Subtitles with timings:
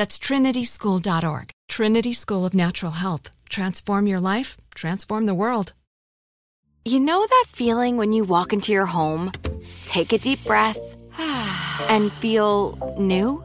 [0.00, 1.50] That's trinityschool.org.
[1.68, 3.30] Trinity School of Natural Health.
[3.50, 5.74] Transform your life, transform the world.
[6.86, 9.30] You know that feeling when you walk into your home,
[9.84, 10.78] take a deep breath,
[11.18, 13.44] and feel new?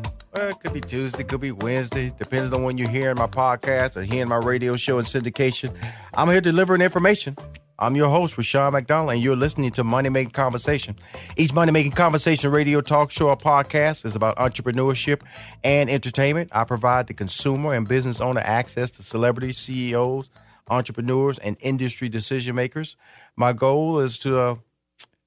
[0.33, 2.09] Well, it could be Tuesday, could be Wednesday.
[2.17, 5.75] Depends on when you're hearing my podcast or hearing my radio show and syndication.
[6.13, 7.35] I'm here delivering information.
[7.77, 10.95] I'm your host, Rushion McDonald, and you're listening to Money Making Conversation.
[11.35, 15.19] Each Money Making Conversation radio talk show or podcast is about entrepreneurship
[15.65, 16.49] and entertainment.
[16.53, 20.29] I provide the consumer and business owner access to celebrities, CEOs,
[20.69, 22.95] entrepreneurs, and industry decision makers.
[23.35, 24.55] My goal is to uh,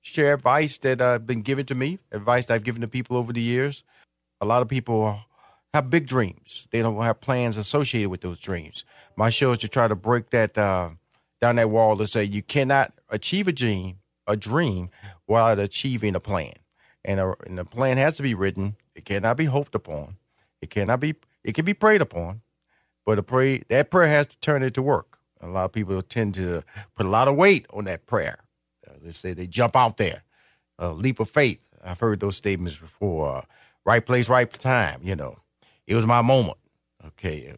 [0.00, 3.18] share advice that I've uh, been given to me, advice that I've given to people
[3.18, 3.84] over the years.
[4.40, 5.20] A lot of people
[5.72, 6.68] have big dreams.
[6.70, 8.84] They don't have plans associated with those dreams.
[9.16, 10.90] My show is to try to break that uh,
[11.40, 14.90] down that wall to say you cannot achieve a dream, a dream,
[15.26, 16.54] without achieving a plan.
[17.04, 18.76] And, a, and the plan has to be written.
[18.94, 20.16] It cannot be hoped upon.
[20.62, 21.16] It cannot be.
[21.42, 22.40] It can be prayed upon,
[23.04, 25.18] but a pray that prayer has to turn into work.
[25.40, 26.62] A lot of people tend to
[26.94, 28.38] put a lot of weight on that prayer.
[28.86, 30.22] Uh, they say they jump out there,
[30.78, 31.60] a leap of faith.
[31.84, 33.36] I've heard those statements before.
[33.36, 33.42] Uh,
[33.84, 35.00] right place, right time.
[35.02, 35.38] You know,
[35.86, 36.58] it was my moment.
[37.06, 37.54] Okay,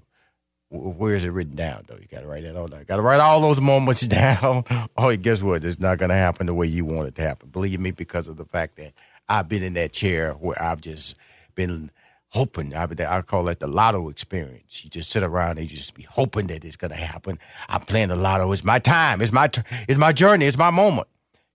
[0.70, 1.96] where is it written down though?
[1.96, 2.84] You got to write that all down.
[2.84, 4.64] Got to write all those moments down.
[4.96, 5.64] oh, guess what?
[5.64, 7.50] It's not going to happen the way you want it to happen.
[7.50, 8.92] Believe me, because of the fact that
[9.28, 11.14] I've been in that chair where I've just
[11.54, 11.90] been
[12.30, 12.74] hoping.
[12.74, 14.84] I, I call that the lotto experience.
[14.84, 17.38] You just sit around and you just be hoping that it's going to happen.
[17.68, 18.50] I'm playing the lotto.
[18.52, 19.22] It's my time.
[19.22, 19.48] It's my
[19.88, 20.46] it's my journey.
[20.46, 21.08] It's my moment.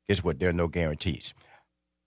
[0.07, 0.39] Guess what?
[0.39, 1.33] There are no guarantees.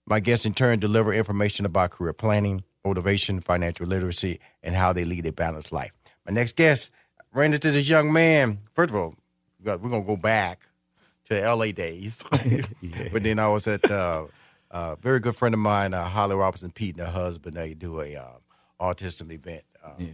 [0.07, 5.03] My guests in turn deliver information about career planning, motivation, financial literacy, and how they
[5.03, 5.91] lead a balanced life.
[6.27, 6.91] My next guest
[7.33, 8.59] ran into this young man.
[8.71, 9.15] First of all,
[9.63, 10.61] we're going to go back
[11.25, 12.23] to the LA days.
[12.45, 12.61] yeah.
[13.11, 14.25] But then I was at uh,
[14.69, 17.57] a very good friend of mine, uh, Holly Robinson Peete, and her husband.
[17.57, 18.37] They do a uh,
[18.79, 19.63] autism event.
[19.83, 20.11] Um, yeah, yeah.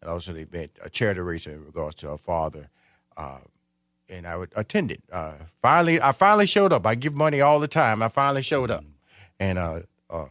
[0.00, 2.70] And also the event, a charity race in regards to her father.
[3.14, 3.40] Uh,
[4.08, 5.02] and I attended.
[5.12, 6.86] Uh, finally, I finally showed up.
[6.86, 8.02] I give money all the time.
[8.02, 8.80] I finally showed up.
[8.80, 8.92] Mm-hmm
[9.40, 9.80] and uh,
[10.10, 10.26] uh,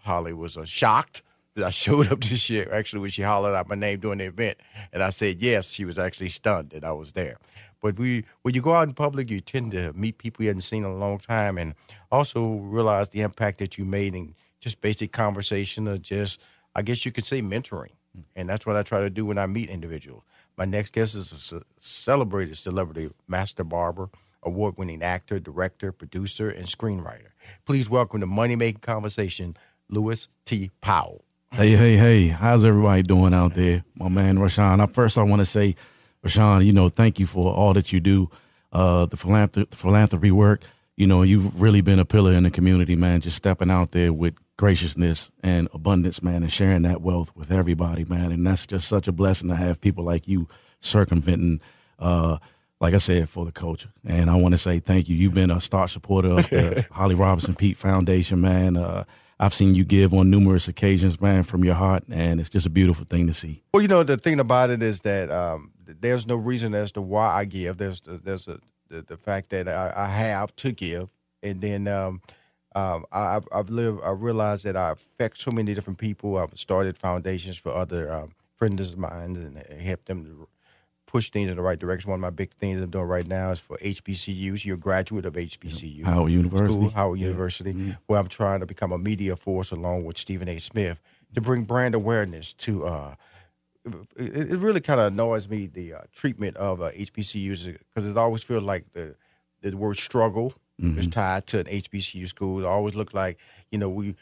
[0.00, 1.22] Holly was uh, shocked
[1.54, 2.68] that I showed up this year.
[2.72, 4.58] Actually, when she hollered out my name during the event,
[4.92, 7.36] and I said yes, she was actually stunned that I was there.
[7.80, 10.62] But we, when you go out in public, you tend to meet people you haven't
[10.62, 11.74] seen in a long time, and
[12.10, 16.40] also realize the impact that you made in just basic conversation or just,
[16.74, 17.92] I guess you could say, mentoring.
[18.34, 20.24] And that's what I try to do when I meet individuals.
[20.56, 24.10] My next guest is a celebrated celebrity master barber,
[24.42, 27.28] award winning actor, director, producer, and screenwriter.
[27.64, 29.56] Please welcome to Money Making Conversation,
[29.88, 30.70] Lewis T.
[30.80, 31.24] Powell.
[31.52, 33.82] Hey, hey, hey, how's everybody doing out there?
[33.94, 34.80] My man Rushion.
[34.80, 35.74] I first I want to say,
[36.22, 38.30] Rushion, you know, thank you for all that you do,
[38.72, 40.62] uh, the, philanthrop- the philanthropy work.
[40.96, 44.12] You know, you've really been a pillar in the community, man, just stepping out there
[44.12, 48.32] with graciousness and abundance, man, and sharing that wealth with everybody, man.
[48.32, 50.48] And that's just such a blessing to have people like you
[50.80, 51.60] circumventing,
[51.98, 52.38] uh,
[52.80, 53.90] like I said, for the culture.
[54.04, 55.16] And I want to say thank you.
[55.16, 58.76] You've been a star supporter of the Holly Robinson Peete Foundation, man.
[58.76, 59.04] Uh,
[59.40, 62.70] I've seen you give on numerous occasions, man, from your heart, and it's just a
[62.70, 63.62] beautiful thing to see.
[63.72, 67.02] Well, you know, the thing about it is that um, there's no reason as to
[67.02, 67.78] why I give.
[67.78, 68.58] There's the, there's a,
[68.88, 71.10] the, the fact that I, I have to give,
[71.42, 72.20] and then um,
[72.74, 74.00] um, I, I've, I've lived.
[74.04, 76.36] I realized that I affect so many different people.
[76.36, 80.48] I've started foundations for other um, friends of mine and helped them to
[81.08, 82.10] push things in the right direction.
[82.10, 84.64] One of my big things I'm doing right now is for HBCUs.
[84.64, 86.04] You're a graduate of HBCU.
[86.04, 86.74] Howard University.
[86.74, 90.58] School, Howard University, where I'm trying to become a media force along with Stephen A.
[90.58, 91.00] Smith
[91.34, 92.86] to bring brand awareness to.
[92.86, 93.14] Uh,
[94.16, 98.16] it, it really kind of annoys me the uh, treatment of uh, HBCUs because it
[98.16, 99.16] always feels like the
[99.62, 102.60] the word struggle is tied to an HBCU school.
[102.60, 103.38] It always look like
[103.72, 104.14] you know we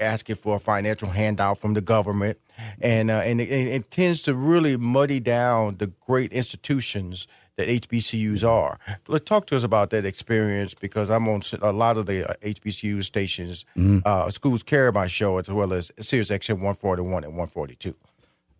[0.00, 2.38] asking for a financial handout from the government,
[2.80, 7.26] and uh, and it, it tends to really muddy down the great institutions
[7.56, 8.78] that HBCUs are.
[9.06, 12.34] Let's talk to us about that experience because I'm on a lot of the uh,
[12.42, 13.64] HBCU stations.
[14.04, 17.94] Uh, schools carry my show as well as Sirius XM 141 and 142.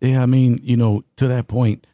[0.01, 1.85] Yeah, I mean, you know, to that point,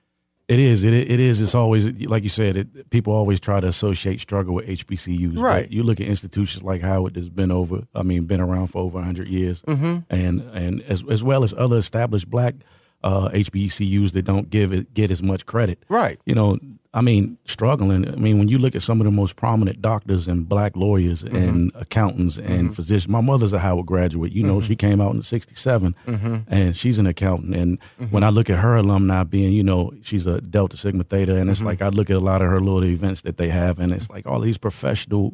[0.47, 0.83] it is.
[0.83, 1.41] It it is.
[1.41, 2.55] It's always like you said.
[2.55, 5.37] It, people always try to associate struggle with HBCUs.
[5.37, 5.69] Right.
[5.69, 7.87] you look at institutions like Howard that's been over.
[7.93, 9.99] I mean, been around for over hundred years, mm-hmm.
[10.09, 12.55] and and as as well as other established black
[13.03, 15.83] uh, HBCUs that don't give it get as much credit.
[15.89, 16.19] Right.
[16.25, 16.57] You know,
[16.93, 18.07] I mean, struggling.
[18.07, 21.23] I mean, when you look at some of the most prominent doctors and black lawyers
[21.23, 21.35] Mm-hmm.
[21.35, 24.31] and accountants and physicians, my mother's a Howard graduate.
[24.31, 24.67] You know, Mm-hmm.
[24.67, 27.55] she came out in '67, and she's an accountant.
[27.55, 27.77] And
[28.09, 31.41] when I look at her alumni being, you know, she's a Delta Sigma Theta, and
[31.41, 31.49] Mm-hmm.
[31.51, 33.91] it's like I look at a lot of her little events that they have, and
[33.91, 35.33] it's like all these professional,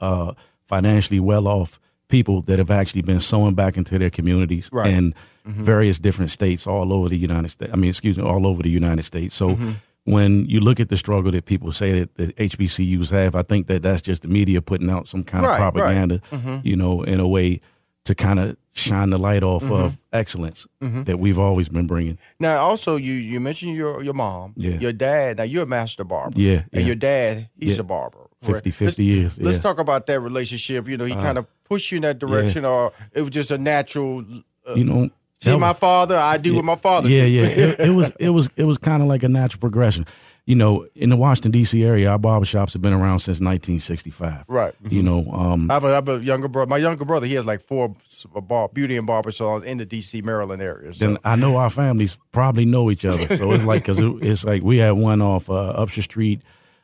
[0.00, 0.32] uh,
[0.64, 1.78] financially well off
[2.08, 4.92] people that have actually been sewing back into their communities Right.
[4.92, 5.14] and
[5.44, 7.72] various different states all over the United States.
[7.72, 9.34] I mean, excuse me, all over the United States.
[9.34, 9.58] So
[10.04, 13.66] when you look at the struggle that people say that the HBCUs have, I think
[13.68, 15.72] that that's just the media putting out some kind Right, of right.
[15.74, 17.60] propaganda, you know, in a way
[18.04, 22.18] to kind of shine the light off of excellence that we've always been bringing.
[22.40, 24.78] Now, also, you you mentioned your your mom, Yeah.
[24.80, 25.36] your dad.
[25.36, 26.86] Now, you're a master barber, Yeah, and yeah.
[26.86, 27.82] your dad, he's Yeah.
[27.82, 28.18] a barber.
[28.40, 29.60] 50, 50 let's, years, Let's yeah.
[29.60, 30.88] Uh, talk about that relationship.
[30.88, 33.58] You know, he kind of pushed you in that direction, or it was just a
[33.58, 34.24] natural.
[34.68, 35.10] Uh, You know,
[35.42, 37.08] see my father, I do what my father.
[37.08, 37.32] Yeah, did.
[37.32, 37.42] yeah.
[37.62, 40.06] It, it was it was it was kind of like a natural progression.
[40.44, 41.84] You know, in the Washington D.C.
[41.84, 44.46] area, our barbershops have been around since 1965.
[44.48, 44.74] Right.
[44.88, 46.68] You know, um, I have, a, I have a younger brother.
[46.68, 47.94] My younger brother, he has like four
[48.42, 50.20] bar, beauty and barber salons in the D.C.
[50.22, 50.92] Maryland area.
[50.94, 51.06] So.
[51.06, 53.36] then I know our families probably know each other.
[53.36, 56.42] So it's like because it, it's like we had one off uh, Upshur Street,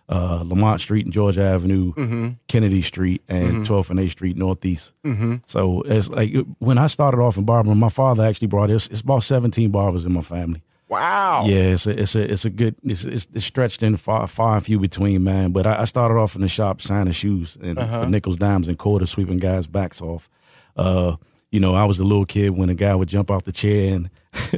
[0.09, 2.29] uh, Lamont Street and Georgia Avenue, Mm-hmm.
[2.47, 4.93] Kennedy Street, and 12th and 8th Street Northeast.
[5.05, 5.37] Mm-hmm.
[5.47, 8.87] So it's like when I started off in barbering, my father actually brought us.
[8.89, 10.63] It's about 17 barbers in my family.
[10.89, 11.45] wow.
[11.47, 14.55] Yeah, it's a it's a it's a good it's it's, it's stretched in far far
[14.57, 15.53] and few between, man.
[15.53, 18.05] But I, I started off in the shop signing shoes and Uh-huh.
[18.05, 20.31] for nickels, dimes, and quarters, sweeping guys' backs off.
[20.77, 21.17] Uh,
[21.51, 23.95] you know, I was a little kid when a guy would jump off the chair
[23.95, 24.09] and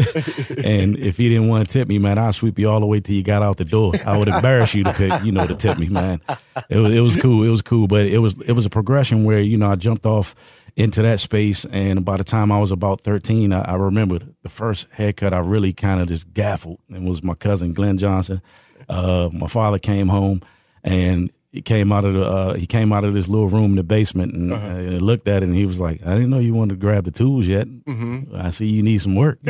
[0.65, 3.01] and if he didn't want to tip me, man, I'd sweep you all the way
[3.01, 3.93] till you got out the door.
[4.05, 6.21] I would embarrass you to pick, you know, to tip me, man.
[6.69, 7.45] It was it was cool.
[7.45, 10.07] It was cool, but it was it was a progression where you know I jumped
[10.07, 10.35] off
[10.77, 14.49] into that space, and by the time I was about thirteen, I, I remember the
[14.49, 18.43] first haircut I really kind of just gaffled, and was my cousin Glenn Johnson.
[18.89, 20.43] Uh, my father came home,
[20.83, 23.77] and he came out of the uh, he came out of this little room in
[23.77, 24.67] the basement and, Uh-huh.
[24.67, 27.05] uh, looked at it, and he was like, "I didn't know you wanted to grab
[27.05, 27.67] the tools yet.
[27.69, 28.10] Mm-hmm.
[28.35, 29.39] I see you need some work."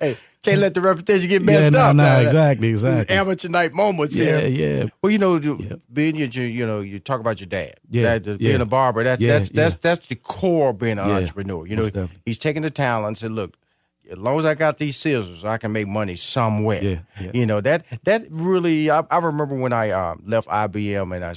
[0.00, 1.96] Hey, can't let the reputation get yeah, messed no, up.
[1.96, 2.20] no, now.
[2.20, 3.16] exactly, This is exactly.
[3.16, 4.80] amateur night moments Yeah, here.
[4.82, 4.88] yeah.
[5.02, 5.76] Well, you know, you- Yeah.
[5.92, 7.74] being your, you know, you talk about your dad.
[7.90, 8.48] Yeah, That- yeah.
[8.48, 9.04] being a barber.
[9.04, 9.78] That's Yeah, that's that's yeah.
[9.82, 11.66] that's the core of being an Yeah, entrepreneur.
[11.66, 12.16] You know, definitely.
[12.24, 13.56] he's taking the talent and said, "Look,
[14.10, 17.30] as long as I got these scissors, I can make money somewhere." Yeah, yeah.
[17.34, 18.90] You know that that really.
[18.90, 21.34] I, I remember when I um, left IBM and I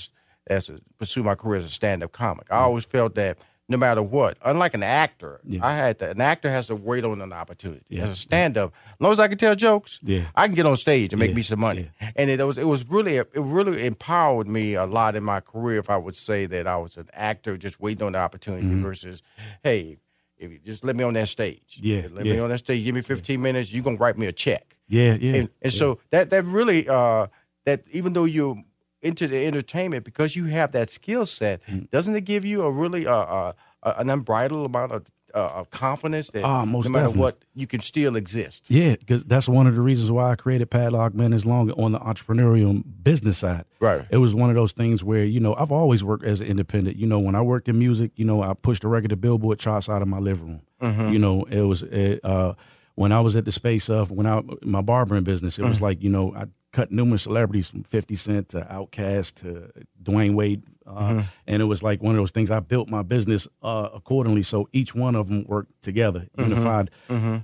[0.48, 2.48] as a, pursued my career as a stand up comic.
[2.50, 3.38] I always felt that.
[3.70, 5.66] No matter what, unlike an actor, Yeah.
[5.66, 7.86] I had to, an actor has to wait on an opportunity.
[7.88, 8.04] Yeah.
[8.04, 10.26] As a stand up, as long as I can tell jokes, Yeah.
[10.36, 11.90] I can get on stage and make me some money.
[12.18, 15.80] And it was it was really it really empowered me a lot in my career.
[15.80, 18.84] If I would say that I was an actor just waiting on the opportunity Mm-hmm.
[18.84, 19.22] versus,
[19.64, 19.98] hey,
[20.38, 21.80] if you just let me on that stage.
[21.82, 22.84] Yeah, let me on that stage.
[22.84, 23.74] Give me 15 minutes.
[23.74, 24.76] You're gonna write me a check.
[24.90, 25.36] Yeah, yeah.
[25.36, 27.28] And, and so that that really uh,
[27.66, 28.62] that even though you're
[29.04, 31.90] into the entertainment because you have that skill set, Mm.
[31.92, 35.06] doesn't it give you a really uh, uh, an unbridled amount of,
[35.36, 37.20] uh, of confidence that most no matter definitely.
[37.22, 38.70] what you can still exist?
[38.70, 41.92] Yeah, because that's one of the reasons why I created Padlock Man as long on
[41.92, 43.66] the entrepreneurial business side.
[43.80, 44.06] Right.
[44.10, 46.98] It was one of those things where you know I've always worked as an independent.
[46.98, 49.60] You know, when I worked in music, you know, I pushed the record to Billboard
[49.60, 50.62] charts out of my living room.
[50.82, 51.14] Mm-hmm.
[51.14, 52.54] You know, it was it, uh,
[52.96, 55.58] when I was at the space of when I my barbering business.
[55.60, 55.84] It was Mm-hmm.
[55.86, 59.70] like you know I cut numerous celebrities from Fifty Cent to Outkast to
[60.04, 61.20] Dwyane Wade, uh, Mm-hmm.
[61.48, 62.52] and it was like one of those things.
[62.52, 66.50] I built my business uh, accordingly, so each one of them worked together, Mm-hmm.
[66.50, 66.90] unified.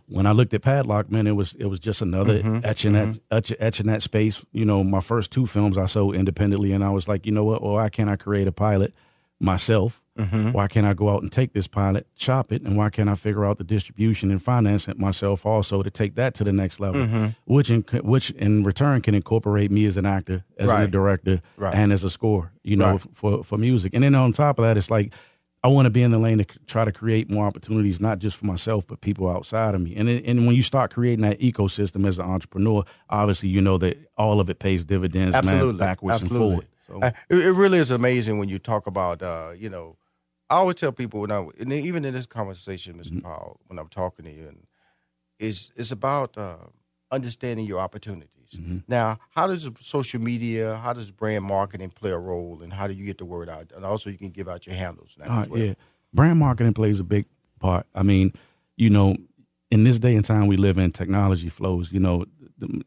[0.07, 2.65] When I looked at Padlock, man, it was it was just another Mm-hmm.
[2.65, 4.43] etching that etch, etching that space.
[4.51, 7.45] You know, my first two films I sold independently, and I was like, you know
[7.45, 7.61] what?
[7.63, 8.93] Well, why can't I create a pilot
[9.39, 10.01] myself?
[10.17, 10.51] Mm-hmm.
[10.51, 13.15] Why can't I go out and take this pilot, chop it, and why can't I
[13.15, 16.79] figure out the distribution and finance it myself also to take that to the next
[16.79, 17.01] level?
[17.01, 17.25] Mm-hmm.
[17.45, 21.73] Which in which in return can incorporate me as an actor, as a director, Right.
[21.73, 22.51] and as a score.
[22.63, 23.05] You know, Right.
[23.13, 23.93] for for music.
[23.93, 25.13] And then on top of that, it's like
[25.61, 28.37] I want to be in the lane to try to create more opportunities, not just
[28.37, 29.95] for myself, but people outside of me.
[29.95, 33.97] And and when you start creating that ecosystem as an entrepreneur, obviously you know that
[34.17, 36.45] all of it pays dividends, Absolutely, man, backwards Absolutely.
[36.47, 36.67] and forward.
[36.89, 39.97] So, it, it really is amazing when you talk about, uh, you know,
[40.49, 43.27] I always tell people when I, and even in this conversation, mister Mm-hmm.
[43.27, 44.65] Powell, when I'm talking to you, and
[45.37, 46.57] is it's about uh,
[47.11, 48.57] understanding your opportunities.
[48.57, 48.79] Mm-hmm.
[48.87, 52.93] Now, how does social media, how does brand marketing play a role, and how do
[52.93, 53.71] you get the word out?
[53.75, 55.61] And also, you can give out your handles now Uh, as well.
[55.61, 55.73] yeah,
[56.13, 57.25] brand marketing plays a big
[57.59, 57.85] part.
[57.93, 58.33] I mean,
[58.75, 59.15] you know,
[59.69, 61.91] in this day and time we live in, technology flows.
[61.91, 62.25] You know,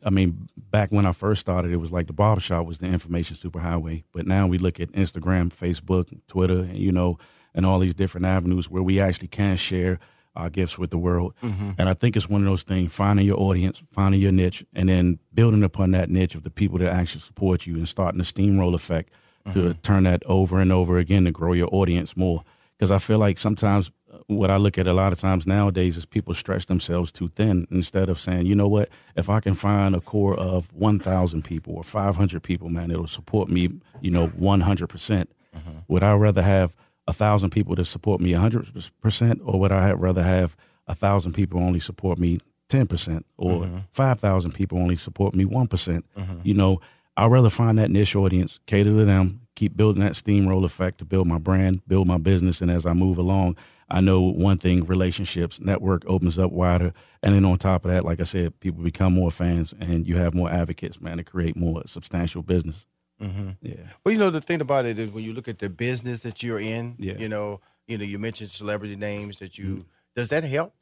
[0.04, 3.36] I mean, back when I first started, it was like the barbershop was the information
[3.36, 4.04] superhighway.
[4.12, 7.18] But now we look at Instagram, Facebook, Twitter, and you know,
[7.54, 9.98] and all these different avenues where we actually can share
[10.34, 11.34] our gifts with the world.
[11.42, 11.72] Mm-hmm.
[11.78, 14.88] And I think it's one of those things: finding your audience, finding your niche, and
[14.88, 18.24] then building upon that niche of the people that actually support you, and starting the
[18.24, 19.12] steamroll effect
[19.52, 19.80] to mm-hmm.
[19.80, 22.44] turn that over and over again to grow your audience more.
[22.78, 23.90] Because I feel like sometimes
[24.26, 27.66] what I look at a lot of times nowadays is people stretch themselves too thin
[27.70, 31.74] instead of saying, you know what, if I can find a core of 1,000 people
[31.74, 34.88] or 500 people, man, it'll support me, you know, 100%.
[34.88, 35.78] percent mm-hmm.
[35.88, 36.76] Would I rather have
[37.06, 41.60] a thousand people to support me 100% or would I rather have a thousand people
[41.60, 42.38] only support me
[42.68, 43.78] 10% or mm-hmm.
[43.90, 46.40] 5,000 people only support me one mm-hmm.
[46.42, 46.80] You know,
[47.16, 51.04] I'd rather find that niche audience, cater to them, keep building that steamroll effect to
[51.04, 52.62] build my brand, build my business.
[52.62, 53.56] And as I move along,
[53.92, 56.92] I know one thing relationships, network opens up wider.
[57.22, 60.16] And then on top of that, like I said, people become more fans and you
[60.16, 62.86] have more advocates, man, to create more substantial business.
[63.20, 63.50] Mm-hmm.
[63.60, 63.74] Yeah.
[64.04, 66.42] Well, you know, the thing about it is when you look at the business that
[66.42, 67.14] you're in, Yeah.
[67.18, 69.84] you know, you know, you mentioned celebrity names that you
[70.16, 70.74] does that help?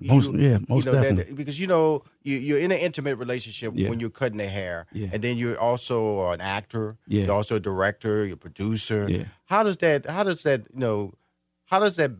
[0.00, 1.34] Most- You- yeah, most you know, that- definitely.
[1.34, 3.90] because you know you, you're in an intimate relationship Yeah.
[3.90, 5.08] when you're cutting their hair, Yeah.
[5.12, 6.96] and then you're also an actor.
[7.06, 7.26] Yeah.
[7.26, 8.24] You're also a director.
[8.24, 9.06] You're a producer.
[9.08, 9.24] Yeah.
[9.44, 10.06] How does that?
[10.06, 10.62] How does that?
[10.72, 11.12] You know,
[11.66, 12.10] how does that?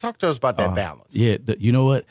[0.00, 1.14] Talk to us about that Uh, balance.
[1.16, 2.04] Yeah, you know what?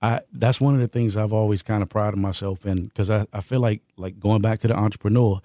[0.00, 3.26] I that's one of the things I've always kind of prided myself in because I,
[3.32, 5.40] I feel like like going back to the entrepreneur,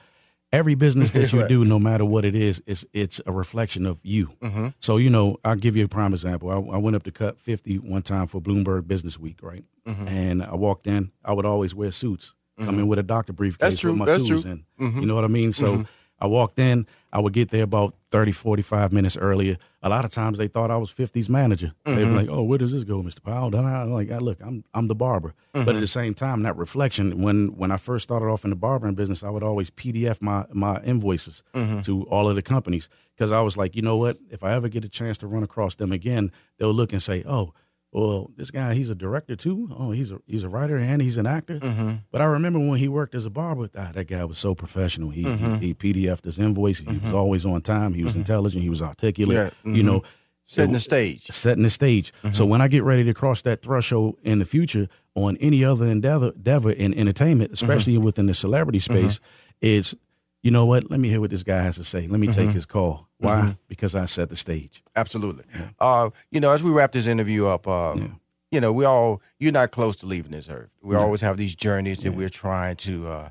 [0.51, 1.50] every business that you Right.
[1.50, 4.27] do, no matter what it is, it's it's a reflection of you.
[4.41, 4.67] Mm-hmm.
[4.79, 6.50] So you know, I'll give you a prime example.
[6.51, 9.63] I, I went up to cut fifty one time for Bloomberg Business Week, right?
[9.88, 10.08] Mm-hmm.
[10.08, 11.12] And I walked in.
[11.25, 12.36] I would always wear suits.
[12.60, 13.91] Come in with a doctor briefcase That's true.
[13.93, 14.51] with my That's tools true.
[14.51, 15.01] in.
[15.01, 15.51] You know what I mean?
[15.53, 15.86] So
[16.24, 16.88] I walked in.
[17.12, 19.58] I would get there about 30, 45 minutes earlier.
[19.84, 21.74] A lot of times they thought I was 50's manager.
[21.86, 23.22] They'd be like, "Oh, where does this go, Mr.
[23.22, 26.56] Powell?" I'm like, "Ah, "Look, I'm I'm the barber." But at the same time, that
[26.58, 30.22] reflection when when I first started off in the barbering business, I would always PDF
[30.22, 31.44] my my invoices
[31.84, 34.18] to all of the companies because I was like, you know what?
[34.32, 37.24] If I ever get a chance to run across them again, they'll look and say,
[37.27, 37.53] "Oh."
[37.94, 39.70] Well, this guy, he's a director too.
[39.78, 41.60] Oh, he's a he's a writer and he's an actor.
[41.60, 41.92] Mm-hmm.
[42.12, 45.12] But I remember when he worked as a barber, ah, that guy was so professional.
[45.12, 45.56] He he, mm-hmm.
[45.58, 46.80] he PDF'd his invoice.
[46.80, 47.16] He was mm-hmm.
[47.16, 47.94] always on time.
[47.94, 48.64] He was intelligent.
[48.64, 49.54] He was articulate.
[49.64, 50.04] Yeah, You know,
[50.46, 51.24] Setting the stage.
[51.28, 52.12] setting the stage.
[52.32, 55.86] So when I get ready to cross that threshold in the future on any other
[55.86, 59.22] endeavor, endeavor in entertainment, especially within the celebrity space,
[59.62, 59.96] is
[60.44, 60.92] you know what?
[60.92, 62.06] Let me hear what this guy has to say.
[62.08, 63.08] Let me take his call.
[63.18, 63.58] Why?
[63.70, 64.84] Because I set the stage.
[64.96, 65.46] Absolutely.
[65.80, 68.20] Uh, you know, as we wrap this interview up, um,
[68.52, 70.70] you know, we all you're not close to leaving this earth.
[70.82, 73.08] We always have these journeys that we're trying to.
[73.08, 73.30] Uh,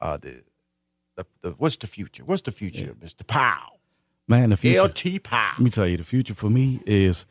[0.00, 0.42] uh, the,
[1.16, 2.24] the, the what's the future?
[2.24, 3.78] What's the future, Mister Powell?
[4.26, 4.82] Man, the future.
[4.82, 5.52] LT Powell.
[5.52, 7.26] Let me tell you, the future for me is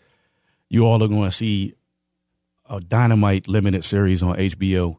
[0.70, 1.74] you all are going to see
[2.70, 4.98] a dynamite limited series on HBO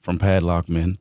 [0.00, 0.96] from Padlock Men.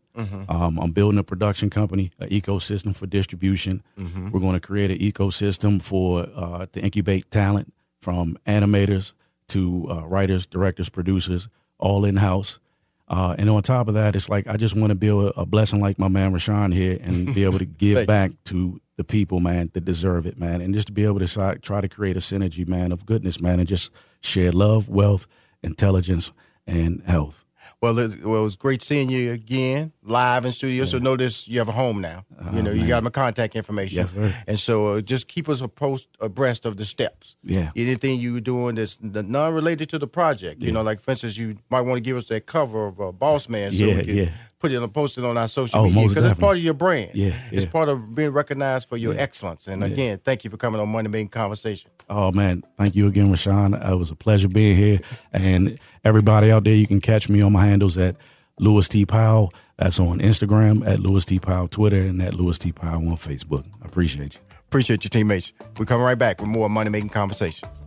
[0.49, 3.83] Um, I'm building a production company, an ecosystem for distribution.
[4.31, 9.13] We're going to create an ecosystem for uh, to incubate talent from animators
[9.49, 12.59] to uh, writers, directors, producers, all in house.
[13.07, 15.45] Uh, and on top of that, it's like I just want to build a, a
[15.45, 19.39] blessing like my man Rushion here and be able to give back to the people,
[19.39, 22.19] man, that deserve it, man, and just to be able to try to create a
[22.19, 25.27] synergy, man, of goodness, man, and just share love, wealth,
[25.61, 26.33] intelligence,
[26.65, 27.45] and health.
[27.79, 30.79] Well, it, well, it was great seeing you again live in studio.
[30.83, 30.89] Yeah.
[30.89, 32.25] So notice you have a home now.
[32.35, 32.79] Uh, you know, man.
[32.79, 33.99] you got my contact information.
[33.99, 34.33] Yes, sir.
[34.47, 37.35] And so uh, just keep us post abreast of the steps.
[37.43, 37.71] Yeah.
[37.75, 40.61] Anything you were doing that's non related to the project.
[40.61, 40.67] Yeah.
[40.67, 43.11] You know, like for instance, you might want to give us that cover of uh,
[43.11, 44.29] Boss Man so yeah, we can yeah.
[44.59, 46.73] Put it on post it on our social oh, media because it's part of your
[46.73, 47.11] brand.
[47.13, 49.67] Yeah, It's part of being recognized for your excellence.
[49.67, 51.91] And again, thank you for coming on Money Making Conversation.
[52.09, 53.75] Oh man, thank you again, Rushion.
[53.75, 54.99] Uh, it was a pleasure being here.
[55.31, 58.15] And everybody out there, you can catch me on my handles at
[58.59, 59.05] Lewis T.
[59.05, 59.53] Powell.
[59.77, 61.37] That's on Instagram at Lewis T.
[61.37, 62.71] Powell, Twitter, and at Lewis T.
[62.71, 63.63] Powell on Facebook.
[63.83, 64.41] I appreciate you.
[64.67, 65.53] Appreciate your teammates.
[65.77, 67.85] We're coming right back with more money making conversations.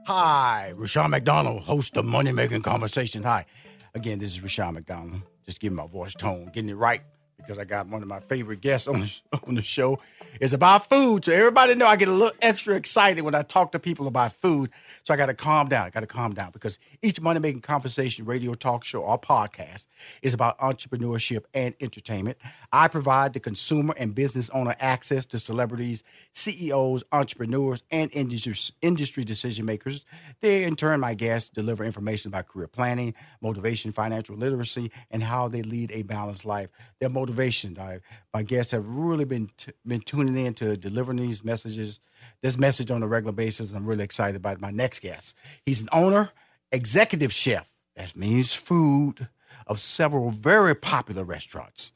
[0.07, 3.25] Hi, Rushion McDonald, host of Money Making Conversations.
[3.25, 3.45] Hi.
[3.93, 5.21] Again, this is Rushion McDonald.
[5.45, 7.01] Just giving my voice tone, getting it right
[7.37, 9.99] because I got one of my favorite guests on the, on the show.
[10.39, 11.25] It's about food.
[11.25, 14.33] So everybody know I get a little extra excited when I talk to people about
[14.33, 14.71] food.
[15.03, 15.85] So I got to calm down.
[15.85, 19.87] I got to calm down because each money making conversation, radio talk show, or podcast
[20.21, 22.37] is about entrepreneurship and entertainment.
[22.71, 29.65] I provide the consumer and business owner access to celebrities, CEOs, entrepreneurs, and industry, decision
[29.65, 30.05] makers.
[30.41, 35.47] They, in turn, my guests deliver information about career planning, motivation, financial literacy, and how
[35.47, 36.69] they lead a balanced life.
[36.99, 37.99] Their motivation, uh,
[38.33, 41.99] my guests have really been t- been tuning in to delivering these messages
[42.41, 43.73] this message on a regular basis.
[43.73, 45.35] I'm really excited about my next guest.
[45.65, 46.31] He's an owner,
[46.71, 47.73] executive chef.
[47.95, 49.27] That means food
[49.67, 51.91] of several very popular restaurants.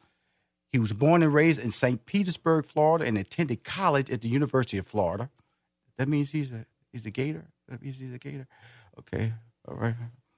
[0.71, 2.05] He was born and raised in St.
[2.05, 5.29] Petersburg, Florida, and attended college at the University of Florida.
[5.97, 7.45] That means he's a he's a Gator.
[7.69, 8.47] That means he's a Gator.
[8.99, 9.33] Okay,
[9.67, 9.95] all right.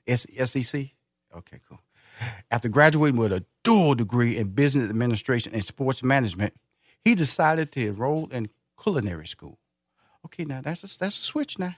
[0.07, 0.89] S- SEC.
[1.35, 1.81] Okay, cool.
[2.49, 6.53] After graduating with a dual degree in business administration and sports management,
[7.03, 8.49] he decided to enroll in
[8.81, 9.59] culinary school.
[10.25, 11.73] Okay, now that's a, that's a switch now.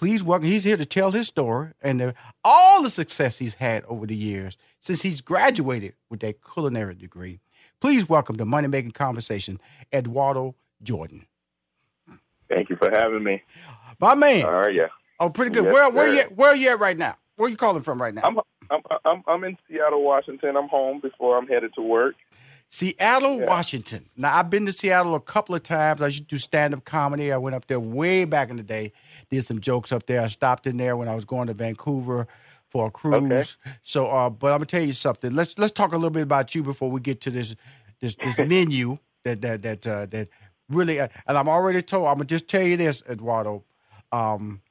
[0.00, 0.48] Please welcome.
[0.48, 4.16] He's here to tell his story and the, all the success he's had over the
[4.16, 7.40] years since he's graduated with that culinary degree.
[7.82, 9.60] Please welcome to Money Making Conversation,
[9.92, 11.26] Eduardo Jordan.
[12.48, 13.42] Thank you for having me.
[14.00, 14.40] My man.
[14.40, 14.86] How are you?
[15.20, 15.64] Oh, pretty good.
[15.64, 17.16] Yes, where where you where are you at right now?
[17.36, 18.22] Where are you calling from right now?
[18.24, 18.38] I'm
[18.70, 20.56] I'm I'm, I'm in Seattle, Washington.
[20.56, 22.14] I'm home before I'm headed to work.
[22.72, 23.46] Seattle, yeah.
[23.46, 24.06] Washington.
[24.16, 26.00] Now I've been to Seattle a couple of times.
[26.00, 27.32] I used to do stand up comedy.
[27.32, 28.92] I went up there way back in the day,
[29.28, 30.22] did some jokes up there.
[30.22, 32.28] I stopped in there when I was going to Vancouver
[32.68, 33.56] for a cruise.
[33.66, 33.76] Okay.
[33.82, 35.34] So, uh, but I'm gonna tell you something.
[35.34, 37.56] Let's let's talk a little bit about you before we get to this
[38.00, 40.28] this this menu that that that uh, that
[40.68, 41.00] really.
[41.00, 42.06] Uh, and I'm already told.
[42.06, 43.64] I'm gonna just tell you this, Eduardo.
[44.12, 44.62] Um,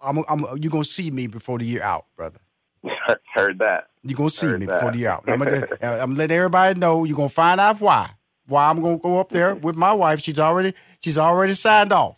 [0.00, 2.38] I'm, I'm you're gonna see me before the year out, brother.
[3.34, 3.88] Heard that.
[4.04, 5.24] You're gonna see me before the out.
[5.28, 7.04] I'm gonna, I'm gonna let everybody know.
[7.04, 8.10] You're gonna find out why.
[8.46, 10.20] Why I'm gonna go up there with my wife.
[10.20, 12.16] She's already she's already signed off.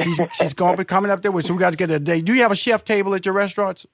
[0.00, 1.44] She's she's gonna be coming up there with.
[1.44, 2.20] So we got to get a day.
[2.20, 3.86] Do you have a chef table at your restaurants?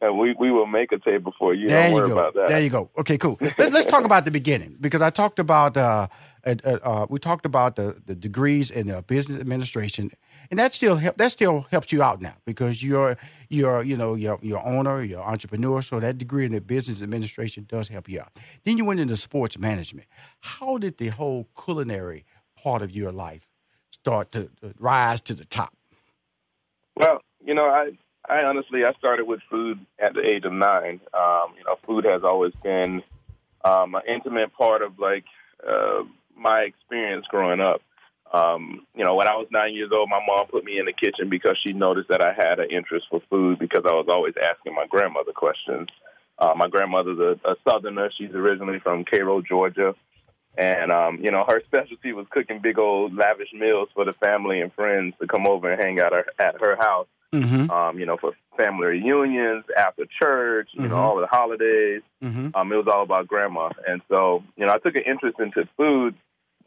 [0.00, 1.68] And uh, we, we will make a table for you.
[1.68, 2.46] There Don't you go.
[2.48, 2.90] There you go.
[2.98, 3.38] Okay, cool.
[3.40, 6.08] Let, us talk about the beginning because I talked about uh,
[6.44, 10.10] uh, uh, we talked about the, the degrees in uh, business administration
[10.50, 13.16] and that still help, that still helps you out now because you're
[13.54, 17.66] you're you know you're, you're owner, you're entrepreneur, so that degree in the business administration
[17.68, 18.32] does help you out.
[18.64, 20.08] Then you went into sports management.
[20.40, 22.24] How did the whole culinary
[22.62, 23.48] part of your life
[23.90, 25.74] start to, to rise to the top?
[26.96, 27.92] Well, you know, I
[28.28, 31.00] I honestly I started with food at the age of nine.
[31.12, 33.02] Um, you know, food has always been
[33.64, 35.24] um, an intimate part of like
[35.66, 36.02] uh,
[36.36, 37.80] my experience growing up.
[38.34, 40.92] Um, you know, when I was nine years old, my mom put me in the
[40.92, 44.34] kitchen because she noticed that I had an interest for food because I was always
[44.50, 45.88] asking my grandmother questions.
[46.38, 48.10] Uh, my grandmother's a, a Southerner.
[48.18, 49.94] She's originally from Cairo, Georgia.
[50.56, 54.60] And, um, you know, her specialty was cooking big old lavish meals for the family
[54.60, 57.68] and friends to come over and hang out her, at her house, Mm-hmm.
[57.70, 60.98] um, you know, for family reunions, after church, you know, Mhm.
[60.98, 62.02] all the holidays.
[62.22, 62.48] Mm-hmm.
[62.54, 63.70] Um, it was all about grandma.
[63.88, 66.14] And so, you know, I took an interest into food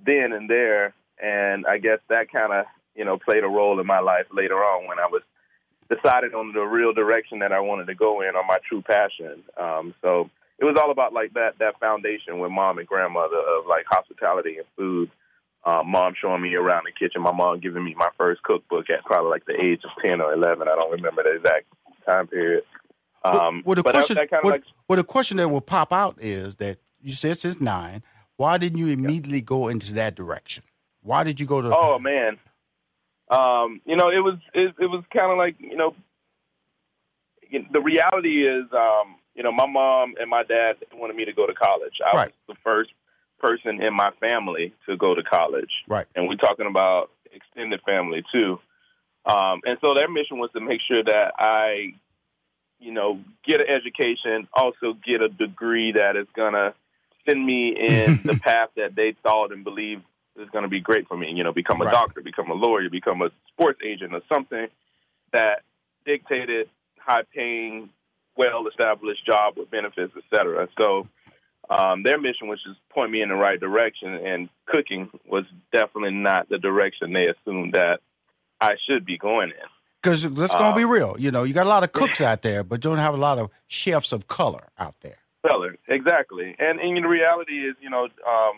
[0.06, 0.94] then and there.
[1.22, 4.56] And I guess that kind of, you know, played a role in my life later
[4.56, 5.22] on when I was
[5.90, 9.44] decided on the real direction that I wanted to go in on my true passion.
[9.60, 13.68] Um, so it was all about like that, that foundation with mom and grandmother of
[13.68, 15.10] like hospitality and food.
[15.66, 19.04] Um, mom showing me around the kitchen, my mom giving me my first cookbook at
[19.04, 20.68] probably like the age of 10 or 11.
[20.68, 21.66] I don't remember the exact
[22.08, 22.64] time period.
[23.24, 25.62] Um, well, the but that- question, that kind well, like well, the question that will
[25.62, 28.04] pop out is that you said since nine,
[28.38, 30.64] why didn't you immediately go into that direction?
[31.02, 31.76] Why did you go to?
[31.76, 32.38] Oh man,
[33.30, 35.96] um, you know it was it, it was kind of like you know
[37.72, 41.48] the reality is um, you know my mom and my dad wanted me to go
[41.48, 41.94] to college.
[42.06, 42.34] I Right.
[42.48, 42.92] was the first
[43.40, 46.08] person in my family to go to college, Right.
[46.16, 48.60] and we're talking about extended family too.
[49.26, 51.94] Um, and so their mission was to make sure that I,
[52.80, 56.74] you know, get an education, also get a degree that is gonna
[57.28, 60.04] send me in the path that they thought and believed
[60.38, 61.32] is going to be great for me.
[61.32, 61.93] You know, become a Right.
[61.93, 64.67] doctor, become a lawyer, become a sports agent, or something
[65.34, 65.63] that
[66.06, 66.69] dictated
[67.00, 67.89] high-paying,
[68.36, 70.67] well-established job with benefits, et cetera.
[70.78, 71.08] So
[71.69, 76.12] um, their mission was just point me in the right direction, and cooking was definitely
[76.12, 78.00] not the direction they assumed that
[78.62, 79.67] I should be going in.
[80.02, 81.15] Because let's gonna be Um, real.
[81.19, 83.38] You know, you got a lot of cooks out there, but don't have a lot
[83.39, 85.17] of chefs of color out there.
[85.50, 86.56] Seller, exactly.
[86.60, 88.56] And and the reality is, you know, um,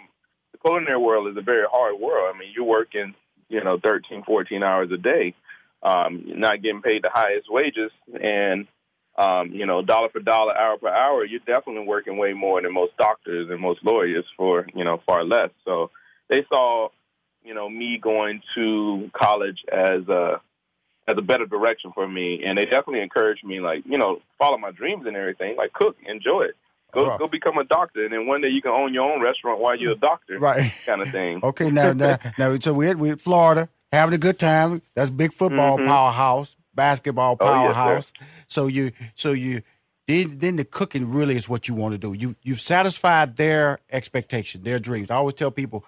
[0.63, 2.33] culinary world is a very hard world.
[2.33, 3.15] I mean, you're working,
[3.49, 5.35] you know, 13, 14 hours a day,
[5.81, 7.91] um, you're not getting paid the highest wages,
[8.21, 8.67] and
[9.17, 12.73] um, you know, dollar for dollar, hour per hour, you're definitely working way more than
[12.73, 15.49] most doctors and most lawyers for, you know, far less.
[15.65, 15.91] So
[16.29, 16.87] they saw,
[17.43, 20.41] you know, me going to college as a
[21.09, 24.57] as a better direction for me, and they definitely encouraged me, like, you know, follow
[24.57, 26.55] my dreams and everything, like cook, enjoy it.
[26.91, 27.19] Go Right.
[27.19, 29.75] go become a doctor, and then one day you can own your own restaurant while
[29.77, 30.71] you're a doctor, Right.
[30.85, 31.39] kind of thing.
[31.43, 34.81] Okay, now, now, now, so we're, we're in Florida, having a good time.
[34.95, 35.85] That's big football Mhm.
[35.85, 38.13] powerhouse, basketball Oh, yes, powerhouse.
[38.47, 39.61] so you, so you,
[40.07, 42.13] then, then the cooking really is what you want to do.
[42.13, 45.11] You, you've satisfied their expectation, their dreams.
[45.11, 45.85] I always tell people,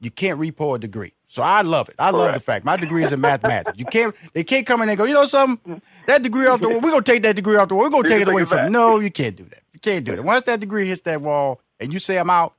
[0.00, 1.12] you can't repo a degree.
[1.26, 1.94] So I love it.
[1.98, 3.78] I love the fact my degree is in mathematics.
[3.78, 6.68] You can't, they can't come in and go, you know something, that degree off the
[6.70, 7.84] wall, we're gonna take that degree off the wall.
[7.84, 8.64] We're gonna take it away from.
[8.64, 8.70] you.
[8.70, 9.60] No, you can't do that.
[9.82, 10.22] You can't do it.
[10.24, 12.54] Once that degree hits that wall and you say I'm out,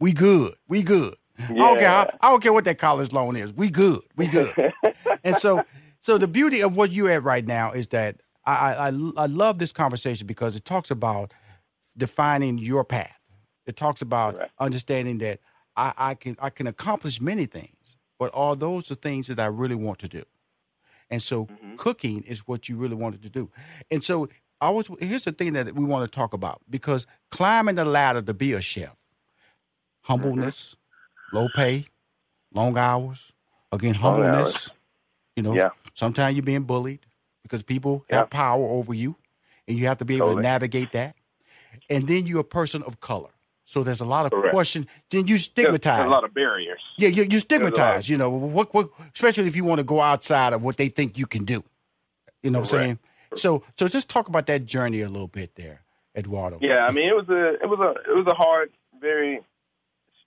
[0.00, 0.54] we good.
[0.68, 1.14] We good.
[1.38, 1.88] I don't care.
[1.90, 3.52] How, I don't care what that college loan is.
[3.52, 4.00] We good.
[4.16, 4.54] We good.
[5.24, 5.64] and so,
[6.00, 9.26] so the beauty of what you're at right now is that I, I, I I
[9.26, 11.32] love this conversation because it talks about
[11.96, 13.18] defining your path.
[13.66, 14.50] It talks about Right.
[14.58, 15.40] understanding that
[15.76, 19.46] I, I can I can accomplish many things, but are those the things that I
[19.46, 20.22] really want to do?
[21.10, 21.76] And so Mm-hmm.
[21.76, 23.50] cooking is what you really wanted to do.
[23.90, 24.28] And so
[24.62, 28.22] I was here's the thing that we want to talk about because climbing the ladder
[28.22, 28.96] to be a chef,
[30.02, 31.36] humbleness, mm-hmm.
[31.36, 31.86] low pay,
[32.54, 33.32] long hours,
[33.72, 34.70] again humbleness.
[35.36, 35.70] You know, Yeah.
[35.94, 37.00] sometimes you're being bullied
[37.42, 38.18] because people Yeah.
[38.18, 39.16] have power over you,
[39.66, 41.16] and you have to be able to navigate that.
[41.90, 43.30] And then you're a person of color,
[43.64, 44.54] so there's a lot of Correct.
[44.54, 44.86] questions.
[45.10, 45.96] Then you stigmatize.
[45.98, 46.80] there's a lot of barriers.
[46.98, 48.08] Yeah, you, you stigmatize.
[48.08, 51.18] You know, what, what, especially if you want to go outside of what they think
[51.18, 51.64] you can do.
[52.42, 52.98] You know what I'm saying?
[53.36, 55.82] So, so just talk about that journey a little bit there,
[56.16, 56.58] Eduardo.
[56.60, 59.40] Yeah, I mean, it was a it was a it was a hard, very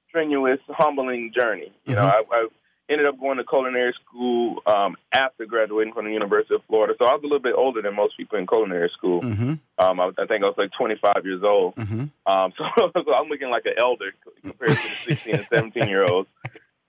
[0.10, 1.72] strenuous, humbling journey.
[1.86, 2.48] You know, I, I
[2.90, 6.94] ended up going to culinary school um, after graduating from the University of Florida.
[7.02, 9.22] So I was a little bit older than most people in culinary school.
[9.22, 9.54] Mm-hmm.
[9.80, 11.76] Um, I, I think I was like 25 years old.
[11.76, 12.06] Mm-hmm.
[12.26, 16.06] Um, so, so I'm looking like an elder compared to the 16 and 17 year
[16.06, 16.30] olds.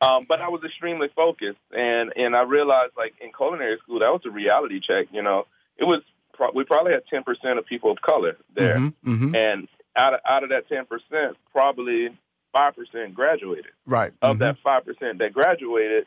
[0.00, 4.12] Um, but I was extremely focused, and and I realized like in culinary school that
[4.12, 5.06] was a reality check.
[5.10, 5.46] You know,
[5.78, 6.02] it was
[6.34, 9.34] pro- we probably had 10 percent of people of color there, Mm-hmm.
[9.34, 12.08] and out of out of that 10 percent, probably
[12.52, 13.72] five percent graduated.
[13.86, 14.12] Right.
[14.22, 16.06] Of mhm, that five percent that graduated,